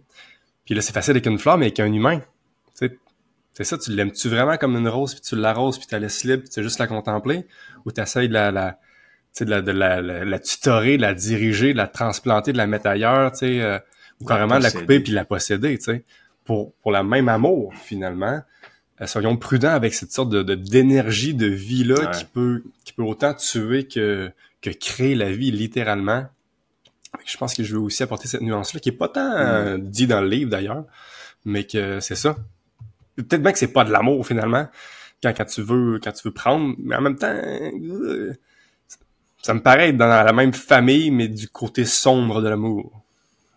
[0.63, 2.19] Puis là, c'est facile avec une fleur, mais avec un humain.
[2.19, 2.97] Tu sais,
[3.51, 6.23] c'est ça, tu l'aimes-tu vraiment comme une rose, puis tu l'arroses, puis tu la laisses
[6.23, 7.45] libre, puis tu juste la contempler?
[7.85, 8.79] Ou tu essaies de la, la
[9.37, 12.87] de la, de la, la, tutorer, de la diriger, de la transplanter, de la mettre
[12.87, 13.77] ailleurs, tu sais, euh,
[14.21, 16.05] ou carrément de la couper puis la posséder, tu sais,
[16.45, 18.41] pour, pour la même amour, finalement.
[19.01, 23.33] Euh, soyons prudents avec cette sorte de, d'énergie, de, vie-là qui peut qui peut autant
[23.33, 24.31] tuer que,
[24.61, 26.27] que créer la vie, littéralement.
[27.25, 30.07] Je pense que je veux aussi apporter cette nuance-là, qui est pas tant euh, dit
[30.07, 30.85] dans le livre, d'ailleurs,
[31.45, 32.35] mais que c'est ça.
[33.15, 34.67] Peut-être bien que c'est pas de l'amour, finalement,
[35.23, 37.33] quand, quand tu veux quand tu veux prendre, mais en même temps
[39.45, 43.03] ça me paraît être dans la même famille, mais du côté sombre de l'amour.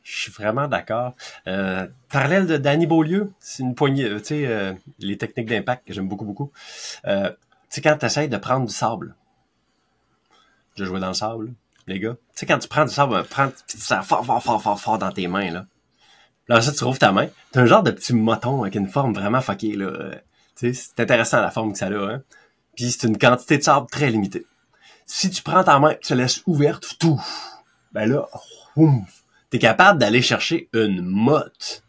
[0.02, 1.14] Je suis vraiment d'accord.
[1.46, 5.86] Euh, parallèle de Danny Beaulieu, c'est une poignée, euh, tu sais, euh, les techniques d'impact
[5.88, 6.52] que j'aime beaucoup, beaucoup.
[7.06, 7.36] Euh, tu
[7.70, 9.14] sais, quand tu essaies de prendre du sable,
[10.76, 11.54] je jouais dans le sable,
[11.88, 12.14] les gars.
[12.14, 14.98] Tu sais, quand tu prends du sable, prends, tu sers fort, fort, fort, fort, fort
[14.98, 15.66] dans tes mains, là.
[16.48, 17.28] Là, ça, tu trouves ta main.
[17.52, 19.90] T'as un genre de petit moton avec une forme vraiment fuckée, là.
[20.56, 22.22] Tu sais, c'est intéressant la forme que ça a, hein.
[22.76, 24.46] Puis c'est une quantité de sable très limitée.
[25.04, 27.20] Si tu prends ta main tu la laisses ouverte, tout,
[27.92, 28.28] ben là,
[29.50, 31.82] t'es capable d'aller chercher une motte.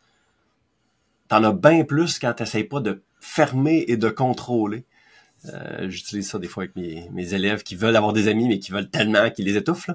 [1.27, 4.85] T'en as bien plus quand t'essayes pas de fermer et de contrôler.
[5.45, 8.71] Euh, J'utilise ça des fois avec mes, élèves qui veulent avoir des amis, mais qui
[8.71, 9.91] veulent tellement qu'ils les étouffent.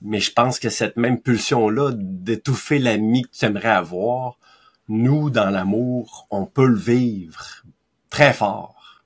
[0.00, 4.38] Mais je pense que cette même pulsion-là d'étouffer l'ami que tu aimerais avoir,
[4.88, 7.64] nous, dans l'amour, on peut le vivre
[8.10, 9.02] très fort.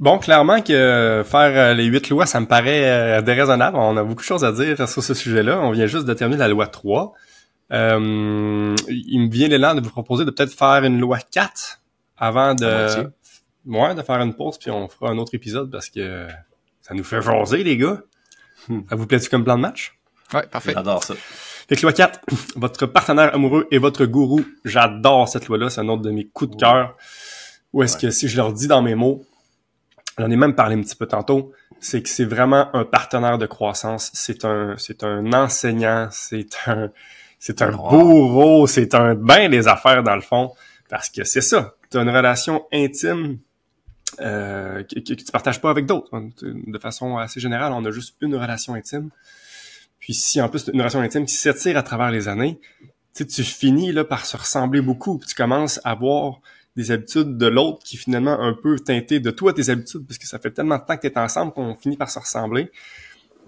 [0.00, 3.76] Bon, clairement que faire euh, les huit lois, ça me paraît euh, déraisonnable.
[3.78, 5.60] On a beaucoup de choses à dire sur ce sujet-là.
[5.60, 7.14] On vient juste de terminer la loi 3.
[7.72, 11.80] Euh, il me vient l'élan de vous proposer de peut-être faire une loi 4
[12.16, 13.10] avant de...
[13.66, 16.28] Ouais, de faire une pause, puis on fera un autre épisode parce que
[16.82, 18.02] ça nous fait jaser, les gars.
[18.68, 18.80] Hmm.
[18.90, 19.98] Ça vous plaît-tu comme plan de match?
[20.34, 20.72] Ouais, parfait.
[20.74, 21.14] J'adore ça.
[21.66, 22.20] Fait que loi 4,
[22.56, 24.44] votre partenaire amoureux et votre gourou.
[24.66, 26.96] J'adore cette loi-là, c'est un autre de mes coups de cœur.
[27.72, 29.24] Ou est-ce que si je leur dis dans mes mots,
[30.18, 33.46] J'en ai même parlé un petit peu tantôt, c'est que c'est vraiment un partenaire de
[33.46, 36.90] croissance, c'est un c'est un enseignant, c'est un
[37.46, 40.54] c'est un bourreau, c'est un bain des affaires dans le fond
[40.88, 43.36] parce que c'est ça, tu as une relation intime
[44.22, 46.08] euh, que, que, tu partages pas avec d'autres.
[46.40, 49.10] De façon assez générale, on a juste une relation intime.
[49.98, 52.58] Puis si en plus une relation intime qui s'étire à travers les années,
[53.14, 55.18] tu tu finis là par se ressembler beaucoup.
[55.18, 56.40] Puis tu commences à avoir
[56.76, 60.26] des habitudes de l'autre qui finalement un peu teintées de toi tes habitudes parce que
[60.26, 62.70] ça fait tellement de temps que tu es ensemble qu'on finit par se ressembler.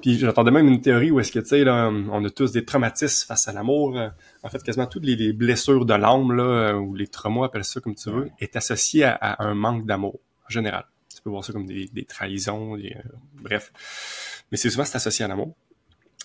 [0.00, 2.64] Puis j'entendais même une théorie où est-ce que, tu sais, là, on a tous des
[2.64, 3.98] traumatismes face à l'amour.
[4.42, 7.94] En fait, quasiment toutes les, blessures de l'âme, là, ou les traumas, appelle ça comme
[7.94, 10.84] tu veux, est associé à, un manque d'amour, en général.
[11.14, 12.90] Tu peux voir ça comme des, trahisons, euh,
[13.42, 13.72] bref.
[14.52, 15.54] Mais c'est souvent c'est associé à l'amour.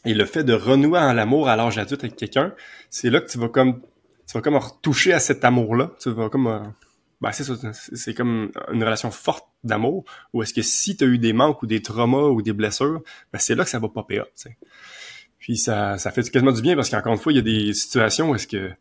[0.03, 2.53] Et le fait de renouer en l'amour à l'âge adulte avec quelqu'un,
[2.89, 3.81] c'est là que tu vas comme
[4.27, 5.91] tu vas comme retoucher à cet amour-là.
[5.99, 6.59] Tu vas comme euh,
[7.21, 10.03] ben c'est c'est comme une relation forte d'amour,
[10.33, 13.01] ou est-ce que si tu as eu des manques ou des traumas ou des blessures,
[13.31, 14.57] ben c'est là que ça va popper up, tu sais.
[15.37, 17.73] Puis ça, ça fait quasiment du bien parce qu'encore une fois, il y a des
[17.73, 18.71] situations où est-ce que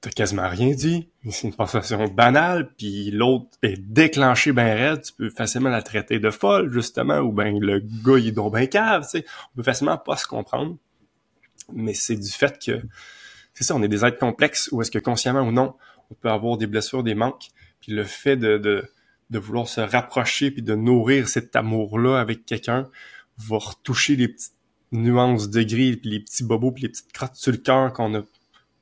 [0.00, 5.12] t'as quasiment rien dit, c'est une conversation banale, puis l'autre est déclenché ben raide, tu
[5.14, 8.68] peux facilement la traiter de folle, justement, ou ben le gars, il est donc ben
[8.68, 9.24] cave, tu sais.
[9.52, 10.76] On peut facilement pas se comprendre,
[11.72, 12.82] mais c'est du fait que,
[13.54, 15.74] c'est ça, on est des êtres complexes, ou est-ce que consciemment ou non,
[16.10, 17.48] on peut avoir des blessures, des manques,
[17.80, 18.84] puis le fait de, de,
[19.30, 22.88] de vouloir se rapprocher puis de nourrir cet amour-là avec quelqu'un
[23.38, 24.54] va retoucher les petites
[24.92, 28.14] nuances de gris, puis les petits bobos, puis les petites crottes sur le cœur qu'on
[28.14, 28.22] a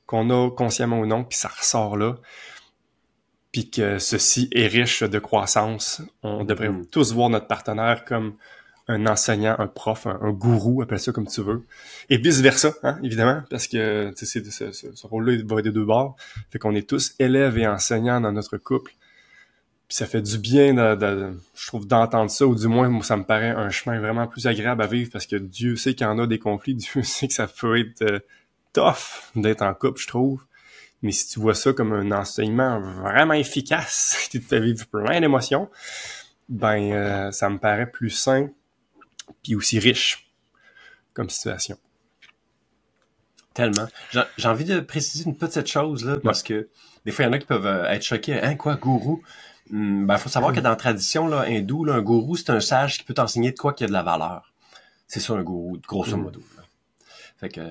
[0.05, 2.17] qu'on a consciemment ou non, puis ça ressort là.
[3.51, 6.03] Puis que ceci est riche de croissance.
[6.21, 6.85] On devrait mm.
[6.87, 8.35] tous voir notre partenaire comme
[8.87, 11.63] un enseignant, un prof, un, gourou, appelle ça comme tu veux.
[12.09, 16.15] Et vice-versa, hein, évidemment, parce que c'est, ce, ce, rôle-là va des deux bords.
[16.51, 18.93] Fait qu'on est tous élèves et enseignants dans notre couple.
[19.87, 23.23] Puis ça fait du bien, de, je trouve, d'entendre ça, ou du moins, ça me
[23.23, 26.19] paraît un chemin vraiment plus agréable à vivre, parce que Dieu sait qu'il y en
[26.19, 28.19] a des conflits, Dieu sait que ça peut être euh,
[28.73, 30.43] tough d'être en couple, je trouve.
[31.01, 35.69] Mais si tu vois ça comme un enseignement vraiment efficace, qui te vivre plein d'émotions,
[36.49, 38.49] ben euh, ça me paraît plus sain
[39.43, 40.31] puis aussi riche
[41.13, 41.77] comme situation.
[43.53, 43.87] Tellement.
[44.37, 46.67] J'ai envie de préciser une petite chose, là, parce que
[47.05, 48.41] des fois, il y en a qui peuvent euh, être choqués.
[48.41, 49.23] Hein, quoi, gourou?
[49.71, 52.59] Il hmm, ben, faut savoir que dans la tradition là, hindoue, un gourou, c'est un
[52.59, 54.53] sage qui peut t'enseigner de quoi qui a de la valeur.
[55.07, 56.21] C'est ça, un gourou, grosso mm.
[56.21, 56.41] modo.
[57.37, 57.61] Fait que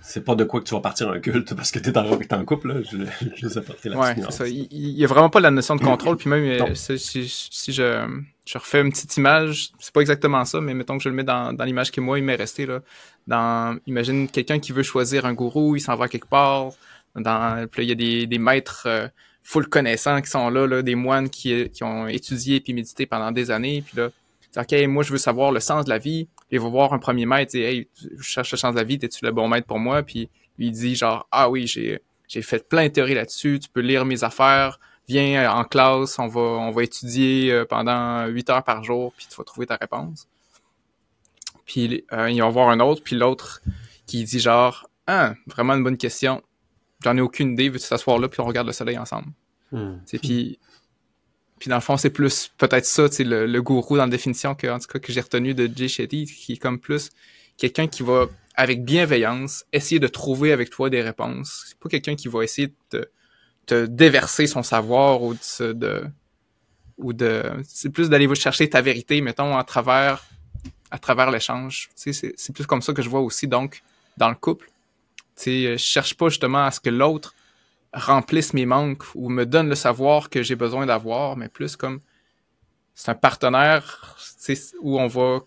[0.00, 2.44] c'est pas de quoi que tu vas partir un culte parce que t'es es en
[2.44, 2.82] couple, là.
[2.82, 2.96] Je,
[3.36, 4.46] je les apporter la ouais, ça.
[4.46, 8.06] Il, y a vraiment pas la notion de contrôle, puis même euh, si, si, je,
[8.46, 11.24] je refais une petite image, c'est pas exactement ça, mais mettons que je le mets
[11.24, 12.80] dans, dans l'image qui moi il m'est resté là.
[13.26, 16.70] Dans, imagine quelqu'un qui veut choisir un gourou, il s'en va quelque part.
[17.14, 19.08] Dans, puis il y a des, des maîtres euh,
[19.42, 23.32] full connaissants qui sont là, là des moines qui, qui ont étudié puis médité pendant
[23.32, 24.10] des années, puis là,
[24.56, 27.26] ok, moi je veux savoir le sens de la vie il va voir un premier
[27.26, 29.78] maître et hey, je cherche le sens de la vie, es-tu le bon maître pour
[29.78, 30.02] moi?
[30.02, 33.68] Puis lui il dit genre Ah oui, j'ai j'ai fait plein de théories là-dessus, tu
[33.68, 38.26] peux lire mes affaires, viens euh, en classe, on va on va étudier euh, pendant
[38.26, 40.26] 8 heures par jour, puis tu vas trouver ta réponse.
[41.64, 43.60] Puis euh, il va voir un autre, puis l'autre
[44.06, 46.42] qui dit genre Ah, vraiment une bonne question.
[47.04, 49.28] J'en ai aucune idée, veux-tu t'asseoir là, puis on regarde le soleil ensemble?
[49.70, 49.98] Hmm.
[50.20, 50.58] Puis
[51.58, 54.54] puis dans le fond, c'est plus peut-être ça, c'est le, le gourou dans la définition
[54.54, 57.10] que, en tout cas, que j'ai retenu de Jay Shetty, qui est comme plus
[57.56, 61.64] quelqu'un qui va, avec bienveillance, essayer de trouver avec toi des réponses.
[61.68, 63.10] C'est pas quelqu'un qui va essayer de
[63.66, 66.04] te, déverser son savoir ou de, de
[66.96, 70.24] ou de, c'est plus d'aller chercher ta vérité, mettons, à travers,
[70.90, 71.90] à travers l'échange.
[71.94, 73.82] C'est plus comme ça que je vois aussi, donc,
[74.16, 74.66] dans le couple.
[75.36, 77.34] Tu sais, je cherche pas justement à ce que l'autre
[77.92, 82.00] remplissent mes manques ou me donnent le savoir que j'ai besoin d'avoir, mais plus comme
[82.94, 84.16] c'est un partenaire
[84.80, 85.40] où on va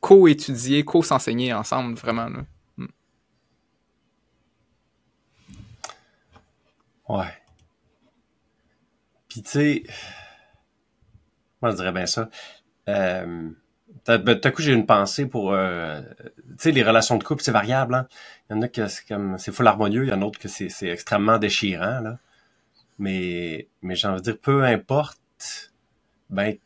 [0.00, 2.28] co-étudier, co-s'enseigner ensemble, vraiment.
[2.76, 2.86] Hmm.
[7.08, 7.32] Ouais.
[9.28, 9.82] Puis tu sais,
[11.62, 12.28] moi je dirais bien ça.
[12.88, 13.50] Euh,
[14.06, 17.42] ben, tout à coup, j'ai une pensée pour, euh, tu sais, les relations de couple,
[17.42, 17.94] c'est variable.
[17.94, 18.08] Hein?
[18.48, 20.38] Il y en a que c'est comme, c'est full harmonieux, il y en a d'autres
[20.38, 22.00] que c'est, c'est extrêmement déchirant.
[22.00, 22.18] Là.
[22.98, 25.18] Mais, mais j'ai envie de dire, peu importe,
[26.28, 26.56] ben,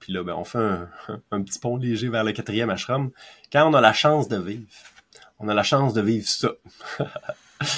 [0.00, 0.88] puis là, ben, on fait un,
[1.30, 3.10] un, petit pont léger vers le quatrième ashram.
[3.52, 4.66] Quand on a la chance de vivre,
[5.38, 6.50] on a la chance de vivre ça.
[7.58, 7.68] puis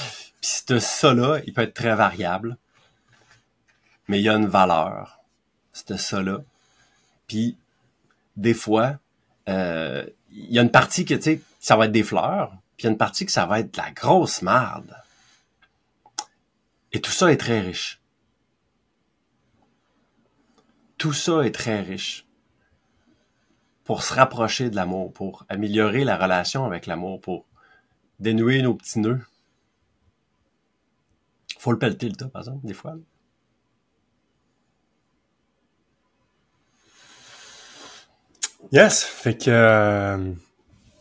[0.41, 2.57] ce ça-là, il peut être très variable,
[4.09, 5.21] mais il y a une valeur,
[5.73, 6.41] ce ça-là.
[7.27, 7.57] Puis
[8.39, 8.99] des fois,
[9.49, 12.85] euh, il y a une partie que, tu sais, ça va être des fleurs, puis
[12.85, 14.97] il y a une partie que ça va être de la grosse merde.
[16.93, 18.01] Et tout ça est très riche.
[20.97, 22.27] Tout ça est très riche.
[23.85, 27.47] Pour se rapprocher de l'amour, pour améliorer la relation avec l'amour, pour
[28.21, 29.21] dénouer nos petits nœuds.
[31.59, 32.95] Faut le pelleter le tas, par exemple, des fois.
[38.73, 39.05] Yes!
[39.05, 40.33] Fait que, euh,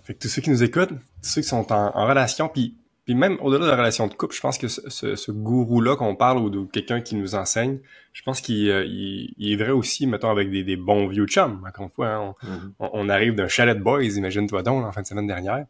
[0.04, 3.16] fait que tous ceux qui nous écoutent, tous ceux qui sont en, relation, puis puis
[3.16, 6.40] même au-delà de la relation de couple, je pense que ce, ce, gourou-là qu'on parle
[6.40, 7.80] ou de quelqu'un qui nous enseigne,
[8.12, 11.64] je pense qu'il euh, il, est vrai aussi, mettons, avec des, des bons vieux chums.
[11.66, 12.72] Encore une fois, hein, mm-hmm.
[12.80, 15.66] on, on, arrive d'un chalet de boys, imagine-toi donc, en fin de semaine dernière.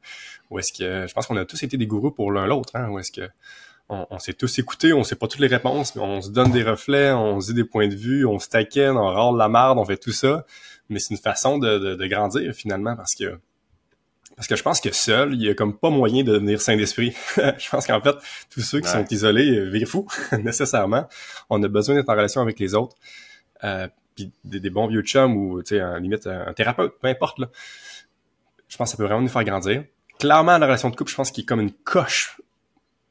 [0.50, 2.90] Où est-ce que je pense qu'on a tous été des gourous pour l'un l'autre, hein,
[2.90, 3.30] où est-ce que
[3.90, 6.64] on, s'est tous écoutés, on sait pas toutes les réponses, mais on se donne des
[6.64, 9.78] reflets, on se dit des points de vue, on se taquine, on râle la marde,
[9.78, 10.46] on fait tout ça.
[10.90, 13.40] Mais c'est une façon de, de, grandir finalement parce que
[14.36, 16.78] parce que je pense que seul, il y a comme pas moyen de devenir saint
[16.78, 17.16] d'esprit.
[17.38, 18.16] je pense qu'en fait,
[18.52, 20.08] tous ceux qui sont isolés virent fous,
[20.44, 21.08] nécessairement.
[21.50, 22.96] On a besoin d'être en relation avec les autres.
[23.64, 27.40] Euh, puis des, bons vieux chums ou, tu sais, en limite, un, thérapeute, peu importe,
[27.40, 27.50] là.
[28.68, 29.86] Je pense que ça peut vraiment nous faire grandir.
[30.20, 32.40] Clairement, la relation de couple, je pense qu'il est comme une coche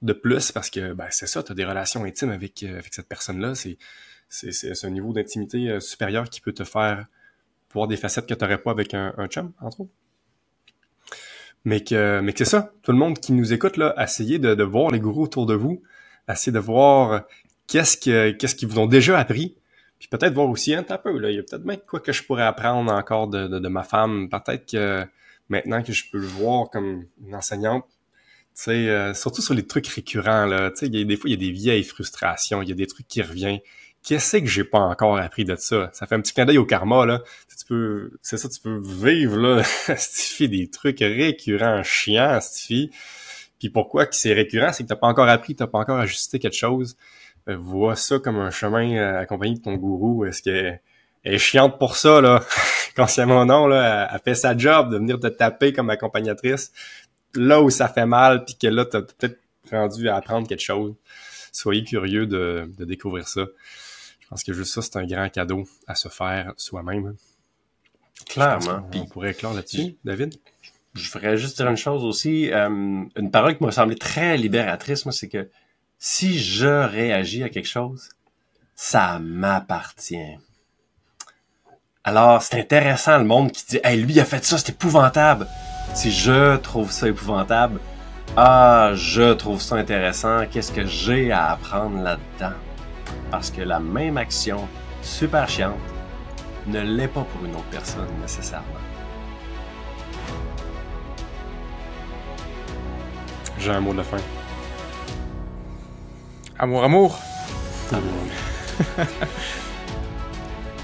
[0.02, 2.92] de plus parce que ben, c'est ça, tu as des relations intimes avec, euh, avec
[2.94, 3.54] cette personne-là.
[3.54, 3.78] C'est,
[4.28, 7.06] c'est, un niveau d'intimité euh, supérieur qui peut te faire
[7.72, 9.92] voir des facettes que tu n'aurais pas avec un, un chum, entre autres.
[11.64, 14.54] Mais que, mais que c'est ça, tout le monde qui nous écoute, là, essayez de,
[14.54, 15.82] de voir les gourous autour de vous,
[16.28, 17.24] essayez de voir
[17.66, 19.56] qu'est-ce que qu'est-ce qu'ils vous ont déjà appris,
[19.98, 22.22] puis peut-être voir aussi un peu, là, il y a peut-être même quoi que je
[22.22, 25.04] pourrais apprendre encore de, de, de ma femme, peut-être que
[25.48, 27.84] maintenant que je peux le voir comme une enseignante,
[28.68, 31.52] euh, surtout sur les trucs récurrents, là, tu sais, des fois, il y a des
[31.52, 33.60] vieilles frustrations, il y a des trucs qui reviennent.
[34.02, 35.90] Qu'est-ce que j'ai pas encore appris de ça?
[35.92, 37.22] Ça fait un petit clin d'œil au karma, là.
[37.58, 42.90] Tu peux, c'est ça, tu peux vivre, là, fais des trucs récurrents, chiants, Stifi.
[43.58, 44.72] Puis pourquoi que c'est récurrent?
[44.72, 46.96] C'est que t'as pas encore appris, t'as pas encore ajusté quelque chose.
[47.48, 50.24] Euh, vois ça comme un chemin euh, accompagné de ton gourou.
[50.24, 50.80] Est-ce qu'elle
[51.24, 52.44] est chiante pour ça, là?
[52.96, 56.72] Consciemment non, là, elle, fait sa job de venir te taper comme accompagnatrice
[57.36, 59.38] là où ça fait mal, puis que là, t'as peut-être
[59.70, 60.94] rendu à apprendre quelque chose.
[61.52, 63.46] Soyez curieux de, découvrir ça.
[64.20, 67.16] Je pense que juste ça, c'est un grand cadeau à se faire soi-même.
[68.28, 68.88] Clairement.
[68.94, 70.34] On, pourrait éclore là-dessus, David?
[70.94, 72.50] Je ferais juste dire une chose aussi.
[72.52, 75.48] Euh, une parole qui m'a semblé très libératrice, moi, c'est que
[75.98, 78.08] si je réagis à quelque chose,
[78.74, 80.38] ça m'appartient.
[82.04, 85.46] Alors, c'est intéressant le monde qui dit Hey, lui, il a fait ça, c'est épouvantable.
[85.94, 87.80] Si je trouve ça épouvantable,
[88.36, 92.54] ah, je trouve ça intéressant, qu'est-ce que j'ai à apprendre là-dedans?
[93.30, 94.68] Parce que la même action,
[95.00, 95.74] super chiante,
[96.66, 98.66] ne l'est pas pour une autre personne nécessairement.
[103.58, 104.18] J'ai un mot de fin.
[106.58, 107.18] Amour, amour.
[107.90, 109.06] Amour.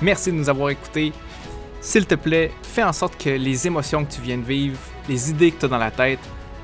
[0.02, 1.12] Merci de nous avoir écoutés.
[1.80, 4.78] S'il te plaît, fais en sorte que les émotions que tu viens de vivre
[5.08, 6.20] les idées que tu as dans la tête,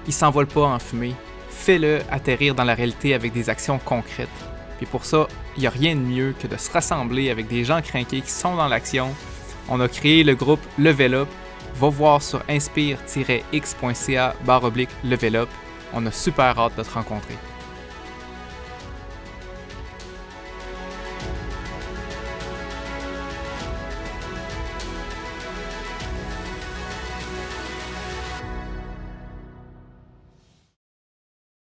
[0.06, 1.14] ils s'envolent pas en fumée.
[1.50, 4.28] Fais-le atterrir dans la réalité avec des actions concrètes.
[4.78, 5.26] Puis pour ça,
[5.56, 8.30] il n'y a rien de mieux que de se rassembler avec des gens craqués qui
[8.30, 9.14] sont dans l'action.
[9.68, 11.28] On a créé le groupe Level Up.
[11.74, 15.48] Va voir sur inspire-x.ca barre oblique Level Up.
[15.92, 17.36] On a super hâte de te rencontrer.